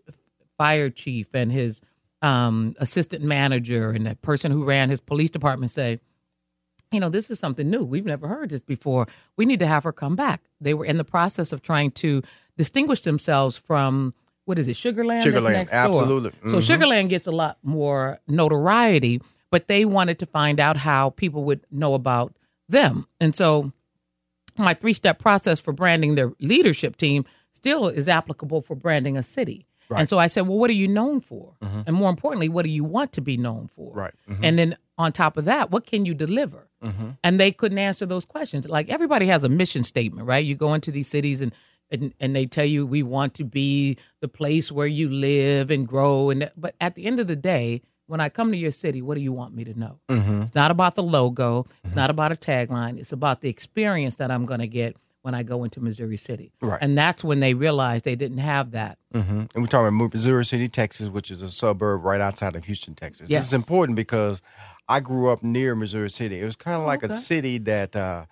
[0.58, 1.80] fire chief and his
[2.22, 6.00] um, assistant manager and the person who ran his police department say,
[6.92, 7.84] you know, this is something new.
[7.84, 9.06] We've never heard this before.
[9.36, 10.42] We need to have her come back.
[10.60, 12.22] They were in the process of trying to
[12.58, 14.12] distinguish themselves from
[14.50, 15.22] what is it, Sugarland?
[15.22, 16.32] Sugarland, absolutely.
[16.52, 16.68] So Mhm.
[16.68, 19.20] Sugarland gets a lot more notoriety,
[19.50, 22.36] but they wanted to find out how people would know about
[22.68, 23.06] them.
[23.20, 23.72] And so
[24.58, 29.22] my three step process for branding their leadership team still is applicable for branding a
[29.22, 29.66] city.
[29.88, 30.00] Right.
[30.00, 31.54] And so I said, well, what are you known for?
[31.62, 31.82] Mhm.
[31.86, 33.92] And more importantly, what do you want to be known for?
[33.92, 34.14] Right.
[34.28, 34.38] Mhm.
[34.42, 36.68] And then on top of that, what can you deliver?
[36.84, 37.16] Mhm.
[37.24, 38.68] And they couldn't answer those questions.
[38.68, 40.44] Like everybody has a mission statement, right?
[40.44, 41.52] You go into these cities and
[41.90, 45.86] and, and they tell you we want to be the place where you live and
[45.86, 49.00] grow and but at the end of the day, when I come to your city,
[49.02, 50.00] what do you want me to know?
[50.10, 50.42] Mhm.
[50.42, 54.30] It's not about the logo, it's not about a tagline, it's about the experience that
[54.30, 56.50] I'm going to get when I go into Missouri City.
[56.62, 56.78] Right.
[56.80, 58.98] And that's when they realized they didn't have that.
[59.12, 62.64] hmm And we're talking about Missouri City, Texas, which is a suburb right outside of
[62.64, 63.28] Houston, Texas.
[63.28, 63.46] This Yes.
[63.48, 64.40] is important because
[64.88, 66.40] I grew up near Missouri City.
[66.40, 67.12] It was kind of like Okay.
[67.12, 68.24] a city that, uh,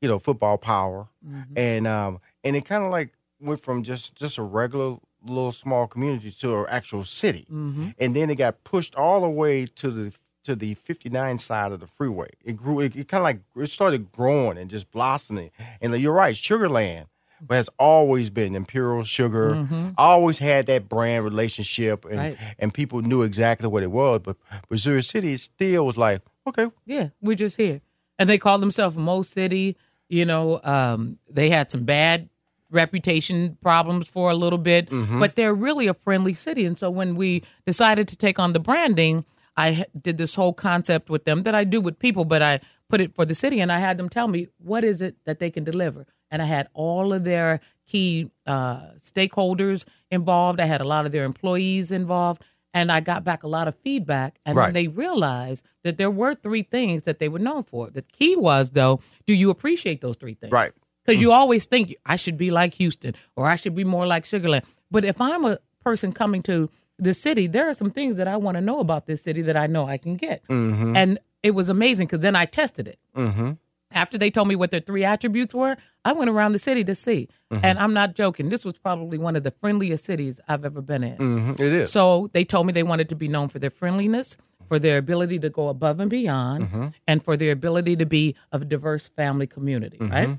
[0.00, 1.58] you know, football power, Mm-hmm.
[1.58, 5.86] and um, and it kind of like went from just just a regular little small
[5.86, 7.88] community to an actual city, Mm-hmm.
[7.98, 10.12] and then it got pushed all the way to the
[10.44, 12.28] to the 59 side of the freeway.
[12.44, 12.78] It grew.
[12.80, 15.50] It, it kind of like it started growing and just blossoming.
[15.80, 17.06] And you're right, Sugarland
[17.46, 19.50] but has always been Imperial Sugar.
[19.54, 19.94] Mhm.
[19.98, 22.38] Always had that brand relationship, and Right.
[22.58, 24.20] and people knew exactly what it was.
[24.24, 24.36] But
[24.70, 27.80] Missouri City still was like, okay, Yeah, we're just here.
[28.18, 29.76] And they called themselves Mo City.
[30.08, 32.28] You know, um, they had some bad
[32.70, 35.20] reputation problems for a little bit, Mhm.
[35.20, 36.64] but they're really a friendly city.
[36.64, 39.24] And so when we decided to take on the branding,
[39.56, 43.00] I did this whole concept with them that I do with people, but I put
[43.00, 45.50] it for the city and I had them tell me what is it that they
[45.50, 46.06] can deliver.
[46.30, 50.60] And I had all of their key uh, stakeholders involved.
[50.60, 52.42] I had a lot of their employees involved.
[52.74, 54.38] And I got back a lot of feedback.
[54.44, 54.66] And Right.
[54.66, 57.88] then they realized that there were three things that they were known for.
[57.90, 60.52] The key was, though, do you appreciate those three things?
[60.52, 60.72] right,
[61.06, 64.24] Because you always think I should be like Houston or I should be more like
[64.24, 64.62] Sugarland.
[64.90, 68.36] But if I'm a person coming to the city, there are some things that I
[68.36, 70.42] want to know about this city that I know I can get.
[70.48, 70.96] Mhm.
[70.96, 72.98] And it was amazing because then I tested it.
[73.16, 73.52] mm-hmm.
[73.92, 76.94] After they told me what their three attributes were, I went around the city to
[76.94, 77.28] see.
[77.52, 77.60] Mhm.
[77.62, 78.48] And I'm not joking.
[78.48, 81.16] This was probably one of the friendliest cities I've ever been in.
[81.16, 81.92] hmm it is.
[81.92, 84.36] So they told me they wanted to be known for their friendliness,
[84.66, 86.94] for their ability to go above and beyond, Mhm.
[87.06, 90.38] and for their ability to be of a diverse family community, right?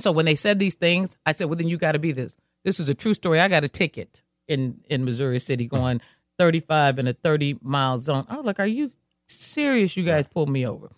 [0.00, 2.36] So when they said these things, I said, well, then you got to be this.
[2.64, 3.40] This is a true story.
[3.40, 6.00] I got a ticket in, in Missouri City going
[6.38, 8.26] 35 in a 30 mile zone.
[8.28, 8.90] I was like, are you
[9.28, 9.96] serious?
[9.96, 10.90] You guys pulled me over.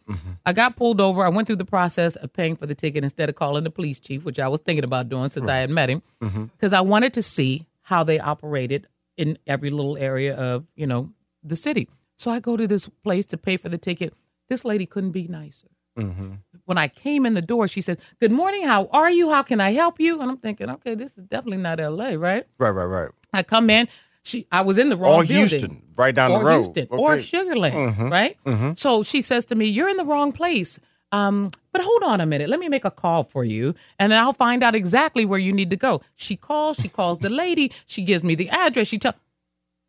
[0.47, 1.25] I got pulled over.
[1.25, 4.01] I went through the process of paying for the ticket instead of calling the police
[4.01, 6.45] chief, which I was thinking about doing since I had met him Mm-hmm.
[6.45, 8.87] because I wanted to see how they operated
[9.17, 11.11] in every little area of you know
[11.43, 11.89] the city.
[12.17, 14.15] So I go to this place to pay for the ticket.
[14.49, 15.67] This lady couldn't be nicer.
[15.99, 16.33] Mm-hmm.
[16.65, 18.65] When I came in the door, she said, "Good morning.
[18.65, 19.31] How are you?
[19.31, 22.47] How can I help you?" And I'm thinking, okay, this is definitely not L.A., right?
[22.59, 23.11] Right, right, right.
[23.33, 23.89] I come in.
[24.25, 25.37] She, I was in the wrong Or building.
[25.37, 26.63] Houston, right down or the road.
[26.63, 27.23] Houston, or Okay.
[27.23, 28.11] Sugarland, Mhm.
[28.11, 28.37] right?
[28.47, 28.79] Mhm.
[28.79, 30.79] So she says to me, "You're in the wrong place."
[31.11, 32.49] Um, but hold on a minute.
[32.49, 35.69] Let me make a call for you, and I'll find out exactly where you need
[35.71, 36.01] to go.
[36.15, 36.77] She calls.
[36.77, 37.73] She calls the lady.
[37.87, 38.87] She gives me the address.
[38.87, 39.17] She tells.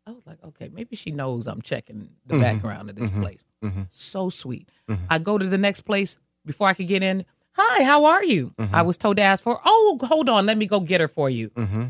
[0.06, 2.40] I was like, okay, maybe she knows I'm checking the Mhm.
[2.42, 3.22] background of this Mhm.
[3.22, 3.42] place.
[3.64, 3.86] Mhm.
[3.90, 4.68] So sweet.
[4.90, 4.98] Mhm.
[5.08, 7.24] I go to the next place before I could get in.
[7.52, 8.52] Hi, how are you?
[8.58, 8.70] Mhm.
[8.72, 9.60] I was told to ask for.
[9.64, 10.44] Oh, hold on.
[10.46, 11.84] Let me go get her for you Mm-hmm.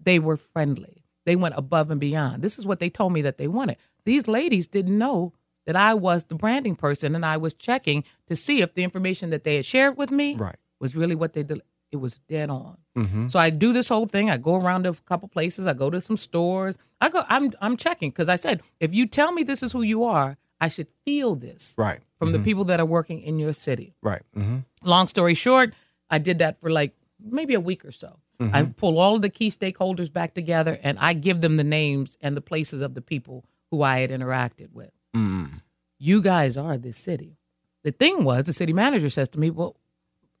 [0.00, 1.04] they were friendly.
[1.26, 2.40] They went above and beyond.
[2.42, 3.76] This is what they told me that they wanted.
[4.04, 5.32] These ladies didn't know
[5.66, 9.28] that I was the branding person and I was checking to see if the information
[9.30, 10.56] that they had shared with me Right.
[10.80, 11.60] was really what they did.
[11.90, 12.78] It was dead on.
[12.96, 13.28] Mm-hmm.
[13.28, 14.30] So I do this whole thing.
[14.30, 15.66] I go around to a couple places.
[15.66, 16.78] I go to some stores.
[17.00, 17.24] I go.
[17.28, 20.36] I'm I'm checking because I said if you tell me this is who you are,
[20.60, 22.00] I should feel this Right.
[22.18, 22.44] from the Mhm.
[22.44, 23.94] people that are working in your city.
[24.02, 24.22] Right.
[24.36, 24.58] Mm-hmm.
[24.82, 25.72] Long story short,
[26.10, 28.18] I did that for like maybe a week or so.
[28.40, 28.76] I Mhm.
[28.76, 32.36] pull all of the key stakeholders back together and I give them the names and
[32.36, 34.92] the places of the people who I had interacted with.
[35.14, 35.60] Mm.
[35.98, 37.36] You guys are this city.
[37.82, 39.76] The thing was, the city manager says to me, Well,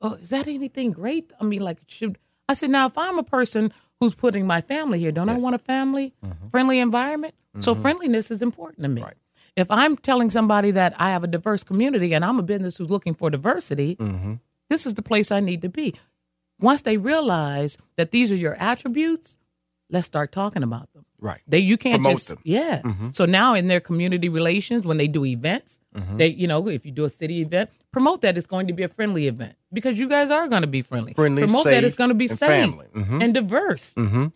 [0.00, 1.32] oh, is that anything great?
[1.40, 5.00] I mean, like, should I said, Now, if I'm a person who's putting my family
[5.00, 6.14] here, don't I want a family
[6.50, 7.34] friendly environment?
[7.60, 9.02] So, friendliness is important to me.
[9.58, 12.90] If I'm telling somebody that I have a diverse community and I'm a business who's
[12.90, 14.34] looking for diversity, Mm-hmm.
[14.70, 15.94] this is the place I need to be.
[16.60, 19.36] Once they realize that these are your attributes,
[19.90, 21.04] let's start talking about them.
[21.20, 21.40] Right.
[21.48, 22.38] They you can't Promote just them.
[22.44, 22.82] yeah.
[22.82, 23.14] Mhm.
[23.14, 26.18] So now in their community relations, when they do events, Mhm.
[26.18, 28.84] they you know if you do a city event, promote that it's going to be
[28.84, 31.14] a friendly event because you guys are going to be friendly.
[31.14, 32.74] Friendly, promote that it's going to be and safe.
[32.94, 33.22] Mhm.
[33.24, 33.94] and diverse.
[33.94, 34.26] Mm-hmm.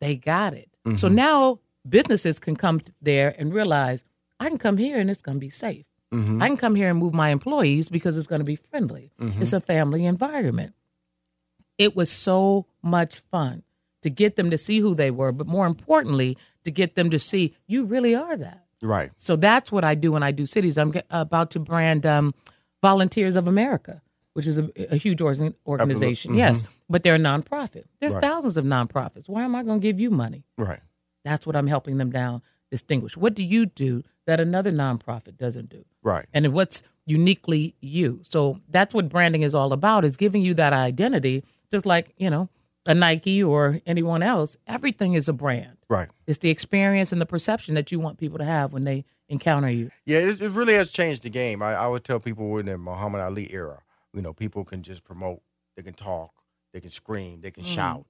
[0.00, 0.68] They got it.
[0.94, 1.14] So Mhm.
[1.14, 1.58] now
[1.88, 4.04] businesses can come there and realize
[4.42, 5.86] I can come here and it's going to be safe.
[6.12, 6.42] Mhm.
[6.42, 9.10] I can come here and move my employees because it's going to be friendly.
[9.20, 9.40] Mhm.
[9.40, 10.74] It's a family environment.
[11.78, 13.62] It was so much fun
[14.02, 17.18] to get them to see who they were, but more importantly, to get them to
[17.18, 18.64] see you really are that.
[18.82, 19.10] Right.
[19.16, 20.76] So that's what I do when I do cities.
[20.76, 22.34] I'm about to brand um,
[22.82, 24.02] Volunteers of America,
[24.34, 26.32] which is a, a huge organ- organization.
[26.32, 26.38] Mhm.
[26.38, 27.84] Yes, but they're a nonprofit.
[28.00, 28.22] There's Right.
[28.22, 29.28] thousands of nonprofits.
[29.28, 30.44] Why am I going to give you money?
[30.58, 30.80] Right.
[31.24, 33.16] That's what I'm helping them now distinguish.
[33.16, 35.84] What do you do that another nonprofit doesn't do?
[36.02, 36.26] Right.
[36.32, 38.20] And what's uniquely you.
[38.22, 42.30] So that's what branding is all about is giving you that identity just like, you
[42.30, 42.48] know,
[42.86, 44.56] a Nike or anyone else.
[44.66, 45.76] Everything is a brand.
[45.88, 46.08] Right.
[46.26, 49.70] It's the experience and the perception that you want people to have when they encounter
[49.70, 49.90] you.
[50.04, 51.62] Yeah, it, it really has changed the game.
[51.62, 53.82] I, I would tell people we're in the Muhammad Ali era.
[54.12, 55.40] You know, people can just promote,
[55.76, 56.32] they can talk,
[56.72, 57.74] they can scream, they can Mm.
[57.74, 58.06] shout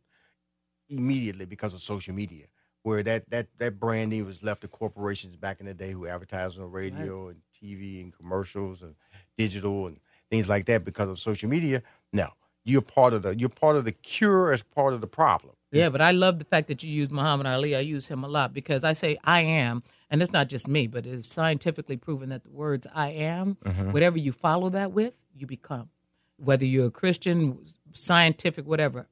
[0.89, 2.47] immediately because of social media.
[2.83, 6.59] Where that that that branding was left to corporations back in the day who advertised
[6.59, 8.97] on radio and TV and commercials and
[9.39, 9.99] digital and
[10.31, 11.83] things like that because of social media.
[12.13, 12.29] No,
[12.65, 15.55] you're part of the you're part of the cure as part of the problem.
[15.71, 17.75] Yeah, but I love the fact that you use Muhammad Ali.
[17.77, 20.87] I use him a lot because I say I am, and it's not just me,
[20.89, 23.93] but it's scientifically proven that the words I am, Mhm.
[23.93, 25.89] whatever you follow that with, you become.
[26.37, 27.65] Whether you're a Christian,
[27.95, 29.07] scientific, whatever,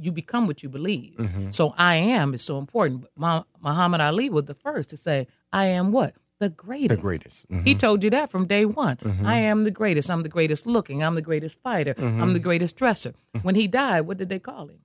[0.00, 1.14] you become what you believe.
[1.16, 1.54] Mhm.
[1.54, 3.06] So I am is so important.
[3.16, 6.14] But Muhammad Ali was the first to say, I am what?
[6.38, 6.96] The greatest.
[6.98, 7.46] The greatest.
[7.48, 7.78] He Mhm.
[7.78, 8.96] told you that from day one.
[8.98, 9.24] Mhm.
[9.24, 10.10] I am the greatest.
[10.10, 11.02] I'm the greatest looking.
[11.02, 11.94] I'm the greatest fighter.
[11.96, 12.32] I'm Mhm.
[12.34, 13.14] the greatest dresser.
[13.42, 14.80] When he died, what did they call him?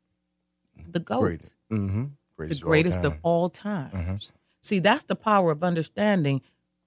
[0.89, 1.55] The GOAT Greatest.
[1.71, 2.03] Mm-hmm.
[2.37, 3.93] the greatest of all times.
[3.93, 4.31] Mhm.
[4.61, 6.41] See, that's the power of understanding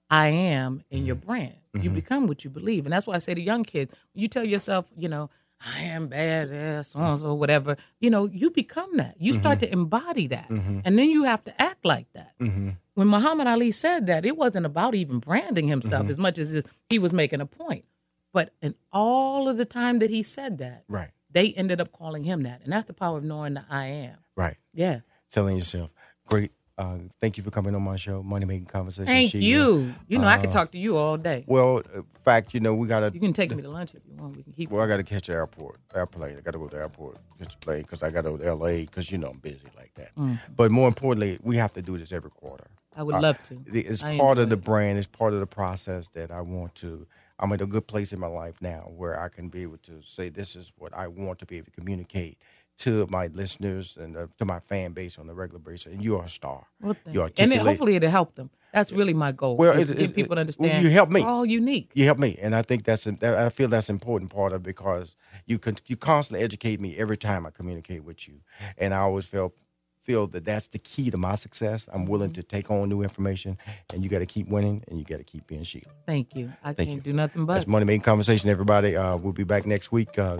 [0.09, 1.55] I am in your brand.
[1.73, 2.85] You become what you believe.
[2.85, 5.29] And that's why I say to young kids, you tell yourself, you know,
[5.65, 9.15] I am badass, so and so, whatever, you know, you become that.
[9.19, 9.61] You start Mhm.
[9.61, 10.47] to embody that.
[10.49, 10.81] Mhm.
[10.85, 12.33] And then you have to act like that.
[12.39, 12.69] Mm-hmm.
[12.93, 16.09] When Muhammad Ali said that, it wasn't about even branding himself Mhm.
[16.11, 17.85] as much as just he was making a point.
[18.31, 21.11] But in all of the time that he said that, Right.
[21.31, 22.61] they ended up calling him that.
[22.63, 24.17] And that's the power of knowing the I am.
[24.35, 24.57] Right.
[24.73, 24.99] Yeah.
[25.29, 25.93] Telling yourself,
[26.27, 26.51] great.
[26.77, 29.05] Uh, thank you for coming on my show, Money Making Conversation.
[29.05, 29.43] Thank Sheila.
[29.45, 29.95] you.
[30.09, 31.45] You know, I could Uh, talk to you all day.
[31.47, 33.11] Well, in fact, you know, we got to.
[33.13, 34.35] You can take me to lunch if you want.
[34.35, 34.71] We can keep.
[34.71, 36.37] Well, I got to catch the airport, airplane.
[36.37, 38.37] I got to go to the airport, catch the plane, because I got to go
[38.37, 38.81] to L.A.
[38.81, 40.13] Because you know I'm busy like that.
[40.15, 40.39] Mm.
[40.53, 42.67] But more importantly, we have to do this every quarter.
[42.97, 43.61] I would love to.
[43.73, 44.97] It's I part of the brand.
[44.97, 47.07] It's part of the process that I want to.
[47.39, 50.01] I'm at a good place in my life now where I can be able to
[50.01, 52.37] say this is what I want to be able to communicate
[52.79, 55.93] to my listeners and uh, to my fan base on a regular basis.
[55.93, 56.67] And you are a star.
[56.81, 57.29] Well, you you.
[57.37, 58.49] And it, hopefully it'll help them.
[58.73, 59.55] That's really my goal.
[59.55, 60.83] well, is it, it- people to well, understand.
[60.83, 61.21] You help me.
[61.23, 61.91] We're all unique.
[61.93, 64.61] You help me, and I think that's that- I feel that's an important part of
[64.61, 65.15] it because
[65.45, 68.41] you can you constantly educate me every time I communicate with you,
[68.77, 69.53] and I always feel
[70.01, 71.87] feel that that's the key to my success.
[71.91, 72.41] I'm willing Mm-hmm.
[72.41, 73.57] to take on new information,
[73.93, 75.85] and you got to keep winning, and you got to keep being Sheila.
[76.05, 76.51] Thank you.
[76.63, 77.11] I Thank can't you.
[77.11, 77.53] do nothing but.
[77.53, 78.95] That's Money Making Conversation, everybody.
[78.97, 80.19] Uh, we'll be back next week.
[80.19, 80.39] Uh,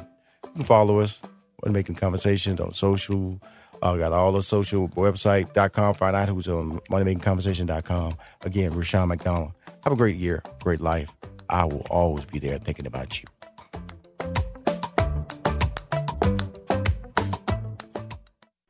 [0.66, 1.22] follow us,
[1.64, 3.40] Money Making Conversations on social.
[3.82, 5.94] I uh, got all the social website.com.
[5.96, 8.14] Find out who's on moneymakingconversation.com.
[8.42, 9.52] Again, Rushion McDonald.
[9.84, 11.14] Have a great year, great life.
[11.50, 13.28] I will always be there thinking about you.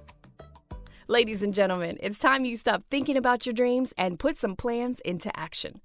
[1.08, 5.02] Ladies and gentlemen, it's time you stop thinking about your dreams and put some plans
[5.02, 5.82] into action.